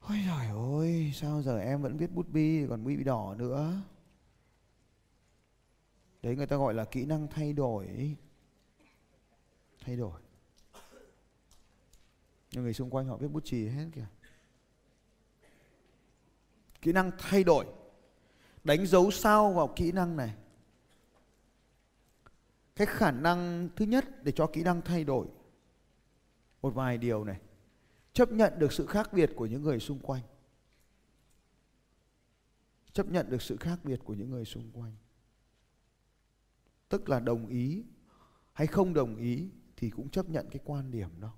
Ôi 0.00 0.18
trời 0.26 0.46
ơi, 0.78 1.12
sao 1.14 1.42
giờ 1.42 1.58
em 1.58 1.82
vẫn 1.82 1.96
viết 1.96 2.10
bút 2.10 2.28
bi, 2.28 2.66
còn 2.68 2.84
bi 2.84 3.04
đỏ 3.04 3.34
nữa? 3.38 3.82
Đấy, 6.22 6.36
người 6.36 6.46
ta 6.46 6.56
gọi 6.56 6.74
là 6.74 6.84
kỹ 6.84 7.04
năng 7.04 7.28
thay 7.28 7.52
đổi 7.52 8.16
thay 9.80 9.96
đổi. 9.96 10.20
Nhưng 12.52 12.64
người 12.64 12.74
xung 12.74 12.90
quanh 12.90 13.06
họ 13.06 13.16
viết 13.16 13.28
bút 13.28 13.44
chì 13.44 13.66
hết 13.66 13.86
kìa. 13.94 14.06
Kỹ 16.82 16.92
năng 16.92 17.10
thay 17.18 17.44
đổi. 17.44 17.66
Đánh 18.64 18.86
dấu 18.86 19.10
sao 19.10 19.52
vào 19.52 19.72
kỹ 19.76 19.92
năng 19.92 20.16
này. 20.16 20.34
Cái 22.76 22.86
khả 22.86 23.10
năng 23.10 23.68
thứ 23.76 23.84
nhất 23.84 24.24
để 24.24 24.32
cho 24.32 24.46
kỹ 24.46 24.62
năng 24.62 24.82
thay 24.82 25.04
đổi 25.04 25.26
một 26.62 26.74
vài 26.74 26.98
điều 26.98 27.24
này. 27.24 27.40
Chấp 28.12 28.32
nhận 28.32 28.58
được 28.58 28.72
sự 28.72 28.86
khác 28.86 29.12
biệt 29.12 29.30
của 29.36 29.46
những 29.46 29.62
người 29.62 29.80
xung 29.80 29.98
quanh. 29.98 30.22
Chấp 32.92 33.08
nhận 33.08 33.30
được 33.30 33.42
sự 33.42 33.56
khác 33.56 33.80
biệt 33.84 34.00
của 34.04 34.14
những 34.14 34.30
người 34.30 34.44
xung 34.44 34.70
quanh. 34.72 34.96
Tức 36.88 37.08
là 37.08 37.20
đồng 37.20 37.46
ý 37.46 37.84
hay 38.52 38.66
không 38.66 38.94
đồng 38.94 39.16
ý 39.16 39.50
thì 39.76 39.90
cũng 39.90 40.10
chấp 40.10 40.28
nhận 40.28 40.48
cái 40.50 40.60
quan 40.64 40.90
điểm 40.90 41.20
đó. 41.20 41.34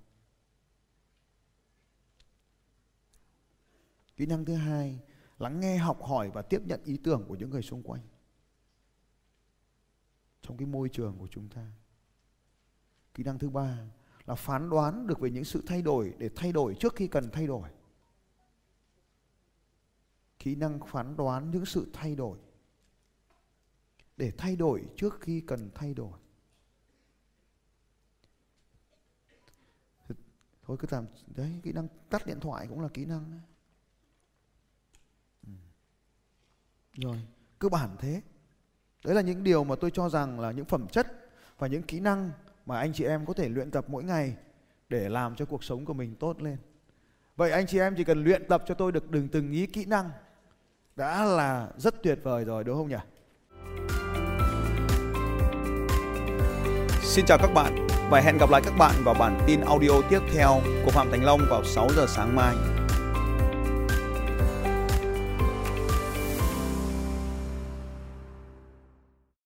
Kỹ 4.17 4.27
năng 4.27 4.45
thứ 4.45 4.55
hai, 4.55 5.01
lắng 5.39 5.61
nghe, 5.61 5.77
học 5.77 6.03
hỏi 6.03 6.31
và 6.31 6.43
tiếp 6.43 6.63
nhận 6.65 6.85
ý 6.85 6.97
tưởng 6.97 7.25
của 7.29 7.35
những 7.35 7.51
người 7.51 7.63
xung 7.63 7.83
quanh. 7.83 8.03
Trong 10.43 10.57
cái 10.57 10.67
môi 10.67 10.89
trường 10.89 11.19
của 11.19 11.29
chúng 11.31 11.49
ta. 11.49 11.73
Kỹ 13.15 13.25
năng 13.25 13.39
thứ 13.39 13.51
ba 13.51 13.91
là 14.31 14.37
phán 14.37 14.71
đoán 14.71 15.07
được 15.07 15.21
về 15.21 15.31
những 15.31 15.45
sự 15.45 15.63
thay 15.67 15.83
đổi 15.83 16.15
để 16.19 16.31
thay 16.37 16.53
đổi 16.53 16.75
trước 16.81 16.95
khi 16.97 17.09
cần 17.09 17.31
thay 17.33 17.47
đổi. 17.47 17.71
Kỹ 20.39 20.55
năng 20.55 20.81
phán 20.87 21.17
đoán 21.17 21.51
những 21.51 21.67
sự 21.67 21.91
thay 21.93 22.15
đổi 22.15 22.39
để 24.17 24.33
thay 24.39 24.57
đổi 24.57 24.85
trước 24.97 25.21
khi 25.21 25.41
cần 25.41 25.71
thay 25.75 25.95
đổi. 25.95 26.19
Thôi 30.63 30.77
cứ 30.81 30.89
làm, 30.91 31.07
đấy, 31.27 31.61
kỹ 31.63 31.73
năng 31.73 31.89
tắt 32.11 32.27
điện 32.27 32.41
thoại 32.41 32.67
cũng 32.69 32.81
là 32.81 32.89
kỹ 32.95 33.05
năng 33.05 33.41
ừ. 35.47 35.53
rồi 36.95 37.17
cơ 37.59 37.69
bản 37.69 37.97
thế. 37.99 38.23
Đấy 39.05 39.15
là 39.15 39.21
những 39.21 39.45
điều 39.45 39.65
mà 39.65 39.77
tôi 39.81 39.91
cho 39.91 40.09
rằng 40.09 40.41
là 40.41 40.53
những 40.53 40.65
phẩm 40.65 40.87
chất 40.89 41.07
và 41.59 41.67
những 41.67 41.83
kỹ 41.83 42.01
năng 42.01 42.33
mà 42.71 42.79
anh 42.79 42.93
chị 42.93 43.05
em 43.05 43.27
có 43.27 43.33
thể 43.33 43.49
luyện 43.49 43.71
tập 43.71 43.85
mỗi 43.89 44.05
ngày 44.05 44.35
để 44.89 45.09
làm 45.09 45.35
cho 45.35 45.45
cuộc 45.45 45.65
sống 45.65 45.85
của 45.85 45.93
mình 45.93 46.15
tốt 46.15 46.43
lên. 46.43 46.57
Vậy 47.37 47.51
anh 47.51 47.67
chị 47.67 47.79
em 47.79 47.95
chỉ 47.97 48.05
cần 48.05 48.25
luyện 48.25 48.49
tập 48.49 48.65
cho 48.67 48.75
tôi 48.75 48.93
được 48.93 49.11
đừng 49.11 49.29
từng 49.29 49.53
ý 49.53 49.67
kỹ 49.67 49.85
năng. 49.85 50.11
Đã 50.97 51.25
là 51.25 51.69
rất 51.77 52.03
tuyệt 52.03 52.19
vời 52.23 52.45
rồi, 52.45 52.65
đúng 52.65 52.77
không 52.77 52.89
nhỉ? 52.89 52.97
Xin 57.03 57.25
chào 57.27 57.39
các 57.39 57.51
bạn 57.55 57.87
và 58.11 58.21
hẹn 58.21 58.39
gặp 58.39 58.51
lại 58.51 58.63
các 58.65 58.75
bạn 58.79 58.95
vào 59.05 59.15
bản 59.15 59.41
tin 59.47 59.61
audio 59.61 60.03
tiếp 60.11 60.21
theo 60.33 60.61
của 60.85 60.91
Phạm 60.91 61.11
Thành 61.11 61.25
Long 61.25 61.41
vào 61.51 61.65
6 61.65 61.89
giờ 61.97 62.07
sáng 62.09 62.37
mai. 62.37 62.57